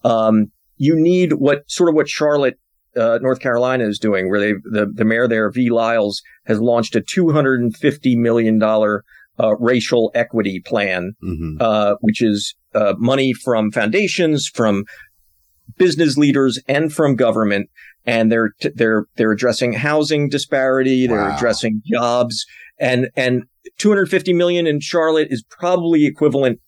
Um, 0.03 0.47
you 0.77 0.95
need 0.95 1.33
what 1.33 1.63
sort 1.67 1.89
of 1.89 1.95
what 1.95 2.07
Charlotte, 2.07 2.55
uh, 2.95 3.19
North 3.21 3.39
Carolina 3.39 3.85
is 3.85 3.99
doing, 3.99 4.29
where 4.29 4.39
they 4.39 4.53
the 4.53 4.89
the 4.93 5.05
mayor 5.05 5.27
there, 5.27 5.51
Vi 5.51 5.69
Lyles, 5.69 6.21
has 6.45 6.59
launched 6.59 6.95
a 6.95 7.01
two 7.01 7.31
hundred 7.31 7.61
and 7.61 7.75
fifty 7.75 8.15
million 8.15 8.59
dollar 8.59 9.03
uh, 9.39 9.55
racial 9.57 10.11
equity 10.15 10.59
plan, 10.65 11.13
Mhm. 11.23 11.57
uh, 11.61 11.95
which 12.01 12.21
is 12.21 12.55
uh, 12.73 12.93
money 12.97 13.33
from 13.33 13.71
foundations, 13.71 14.47
from 14.47 14.83
business 15.77 16.17
leaders, 16.17 16.59
and 16.67 16.91
from 16.93 17.15
government. 17.15 17.69
And 18.05 18.31
they're 18.31 18.51
t- 18.61 18.69
they're 18.75 19.05
they're 19.17 19.31
addressing 19.31 19.73
housing 19.73 20.29
disparity. 20.29 21.07
They're 21.07 21.29
addressing 21.35 21.81
jobs, 21.85 22.45
and 22.79 23.09
and 23.15 23.43
250 23.79 24.31
million 24.33 24.67
in 24.67 24.79
Charlotte 24.79 25.27
is 25.31 25.43
probably 25.49 26.05
equivalent 26.05 26.59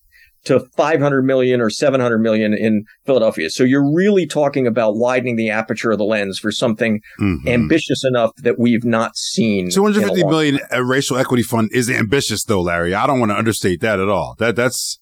to 0.47 0.59
500 0.75 1.21
million 1.23 1.61
or 1.61 1.69
700 1.69 2.17
million 2.19 2.53
in 2.53 2.83
Philadelphia. 3.05 3.49
So 3.49 3.63
you're 3.63 3.89
really 3.93 4.25
talking 4.25 4.67
about 4.67 4.95
widening 4.97 5.35
the 5.35 5.49
aperture 5.49 5.91
of 5.91 5.97
the 5.97 6.03
lens 6.05 6.39
for 6.39 6.51
something 6.51 6.99
Mhm. 7.19 7.47
ambitious 7.47 8.03
enough 8.03 8.31
that 8.43 8.59
we've 8.59 8.83
not 8.85 9.15
seen. 9.15 9.69
Two 9.69 9.83
hundred 9.83 10.03
in 10.03 10.09
a 10.09 10.29
million 10.29 10.59
uh, 10.73 10.83
racial 10.83 11.17
equity 11.17 11.43
fund 11.43 11.69
is 11.73 11.89
ambitious, 11.89 12.43
though, 12.43 12.61
Larry. 12.61 12.93
I 12.93 13.05
don't 13.07 13.19
want 13.19 13.31
to 13.31 13.37
understate 13.37 13.81
that 13.81 13.99
at 13.99 14.09
all. 14.09 14.35
That 14.39 14.55
that's 14.55 14.99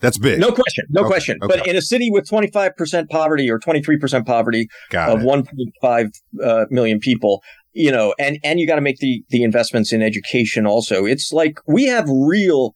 that's 0.00 0.16
big. 0.18 0.38
No 0.38 0.52
question, 0.52 0.84
no 0.90 1.00
Okay, 1.00 1.08
question. 1.08 1.38
okay. 1.42 1.58
But 1.58 1.66
in 1.66 1.74
a 1.74 1.82
city 1.82 2.08
with 2.10 2.28
25% 2.28 3.08
poverty 3.10 3.50
or 3.50 3.58
23% 3.58 4.24
poverty 4.26 4.68
Got 4.90 5.10
of 5.10 5.22
it. 5.22 5.26
1.5 5.26 6.10
uh, 6.44 6.66
million 6.70 7.00
people, 7.00 7.42
you 7.72 7.90
know, 7.90 8.14
and 8.18 8.38
and 8.44 8.60
you 8.60 8.66
got 8.66 8.76
to 8.76 8.80
make 8.80 8.98
the 8.98 9.24
the 9.30 9.42
investments 9.42 9.92
in 9.92 10.02
education 10.02 10.66
also. 10.66 11.04
It's 11.04 11.32
like 11.32 11.58
we 11.66 11.86
have 11.86 12.06
real 12.08 12.74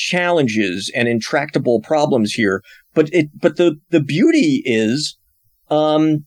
challenges 0.00 0.90
and 0.94 1.06
intractable 1.08 1.80
problems 1.80 2.32
here, 2.32 2.62
but 2.94 3.08
it 3.12 3.26
but 3.40 3.56
the 3.56 3.76
the 3.90 4.00
beauty 4.00 4.62
is 4.64 5.16
um 5.68 6.24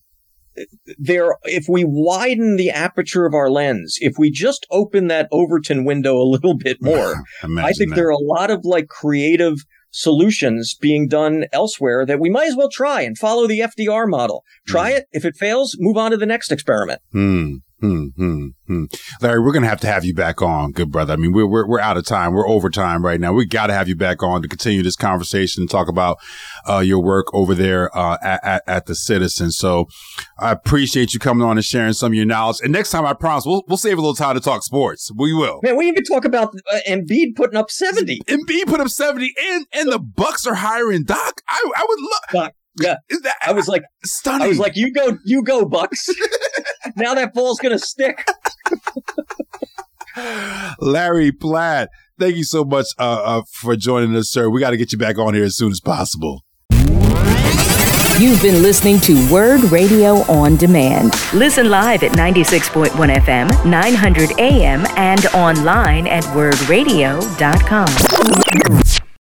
there 1.00 1.36
if 1.46 1.66
we 1.68 1.84
widen 1.86 2.56
the 2.58 2.70
aperture 2.70 3.26
of 3.26 3.34
our 3.34 3.50
lens, 3.50 3.98
if 4.02 4.14
we 4.20 4.30
just 4.30 4.66
open 4.70 5.08
that 5.08 5.28
Overton 5.32 5.84
window 5.86 6.16
a 6.18 6.30
little 6.36 6.56
bit 6.56 6.78
more, 6.82 7.24
I 7.58 7.74
think 7.74 7.90
that. 7.90 7.96
there 7.96 8.08
are 8.08 8.12
a 8.12 8.18
lot 8.38 8.52
of 8.52 8.60
like 8.64 8.88
creative 8.88 9.56
solutions 9.96 10.76
being 10.80 11.08
done 11.08 11.46
elsewhere 11.52 12.06
that 12.06 12.20
we 12.20 12.30
might 12.30 12.48
as 12.48 12.56
well 12.56 12.70
try 12.70 13.02
and 13.02 13.18
follow 13.18 13.46
the 13.48 13.60
FDR 13.60 14.08
model. 14.08 14.44
Try 14.68 14.92
Mm. 14.92 14.98
it. 14.98 15.06
If 15.12 15.24
it 15.26 15.36
fails, 15.38 15.76
move 15.80 15.98
on 15.98 16.12
to 16.12 16.18
the 16.18 16.26
next 16.26 16.52
experiment. 16.52 17.00
Hmm, 17.12 17.58
hmm, 17.84 18.06
hmm, 18.16 18.48
hmm. 18.68 18.86
Larry, 19.22 19.42
we're 19.42 19.52
gonna 19.52 19.68
have 19.68 19.82
to 19.82 19.88
have 19.88 20.06
you 20.06 20.14
back 20.14 20.42
on, 20.42 20.72
good 20.72 20.90
brother. 20.90 21.14
I 21.14 21.16
mean, 21.18 21.34
we're 21.34 21.46
we're, 21.46 21.68
we're 21.68 21.80
out 21.82 21.98
of 21.98 22.06
time. 22.06 22.34
We're 22.34 22.48
over 22.48 22.70
time 22.70 23.04
right 23.04 23.20
now. 23.20 23.34
We 23.34 23.46
got 23.46 23.68
to 23.68 23.74
have 23.74 23.90
you 23.90 23.96
back 23.96 24.24
on 24.24 24.42
to 24.42 24.48
continue 24.48 24.82
this 24.84 24.96
conversation 24.96 25.64
and 25.64 25.70
talk 25.70 25.90
about 25.90 26.18
uh, 26.68 26.80
your 26.80 27.04
work 27.04 27.28
over 27.34 27.54
there 27.54 27.96
uh, 27.96 28.18
at, 28.24 28.44
at 28.44 28.64
at 28.68 28.86
the 28.86 28.96
Citizen. 28.96 29.52
So, 29.52 29.88
I 30.40 30.52
appreciate 30.52 31.14
you 31.14 31.20
coming 31.20 31.46
on 31.46 31.58
and 31.58 31.66
sharing 31.66 31.94
some 31.94 32.14
of 32.14 32.16
your 32.16 32.26
knowledge. 32.26 32.58
And 32.64 32.72
next 32.72 32.92
time, 32.92 33.06
I 33.06 33.14
promise 33.14 33.46
we'll 33.46 33.64
we'll 33.68 33.78
save 33.78 33.98
a 33.98 34.02
little 34.02 34.16
time 34.16 34.36
to 34.36 34.42
talk 34.42 34.64
sports. 34.64 35.12
We 35.14 35.34
will. 35.34 35.60
Man, 35.62 35.76
we 35.76 35.88
even 35.90 36.04
talk 36.04 36.24
about 36.24 36.54
uh, 36.72 36.80
Embiid 36.88 37.36
putting 37.36 37.58
up 37.58 37.70
70. 37.70 38.22
Embiid 38.30 38.68
put 38.68 38.80
up 38.80 38.88
seventy, 38.90 39.34
and 39.50 39.66
and 39.74 39.92
the 39.92 40.00
Bucks 40.00 40.48
are 40.48 40.56
hiring 40.56 41.04
Doc. 41.04 41.42
I 41.50 41.72
I 41.76 41.86
would 41.88 42.00
love. 42.00 42.46
Doc, 42.46 42.54
yeah. 42.80 42.96
That 43.24 43.36
I 43.46 43.52
was 43.52 43.68
like, 43.68 43.84
stunning? 44.04 44.46
I 44.46 44.48
was 44.48 44.60
like, 44.60 44.76
you 44.76 44.92
go, 44.94 45.18
you 45.26 45.44
go, 45.44 45.66
Bucks. 45.66 46.08
now 46.96 47.14
that 47.14 47.34
ball's 47.34 47.60
gonna 47.60 47.80
stick. 47.80 48.26
Larry 50.80 51.32
Platt, 51.32 51.90
thank 52.20 52.36
you 52.36 52.44
so 52.44 52.64
much 52.64 52.88
uh, 53.00 53.22
uh, 53.24 53.42
for 53.50 53.76
joining 53.76 54.16
us, 54.16 54.30
sir. 54.30 54.50
We 54.50 54.60
got 54.60 54.72
to 54.72 54.78
get 54.78 54.92
you 54.92 54.98
back 54.98 55.18
on 55.18 55.34
here 55.34 55.44
as 55.44 55.56
soon 55.58 55.72
as 55.72 55.80
possible. 55.80 56.44
You've 58.20 58.44
been 58.44 58.62
listening 58.62 59.00
to 59.02 59.16
WURD 59.28 59.72
Radio 59.72 60.18
on 60.32 60.56
Demand. 60.56 61.16
Listen 61.34 61.72
live 61.72 62.04
at 62.04 62.12
96.1 62.12 62.90
FM, 62.92 63.66
900 63.66 64.40
AM, 64.40 64.86
and 64.98 65.26
online 65.28 66.06
at 66.06 66.24
wurdradio.com. 66.26 67.88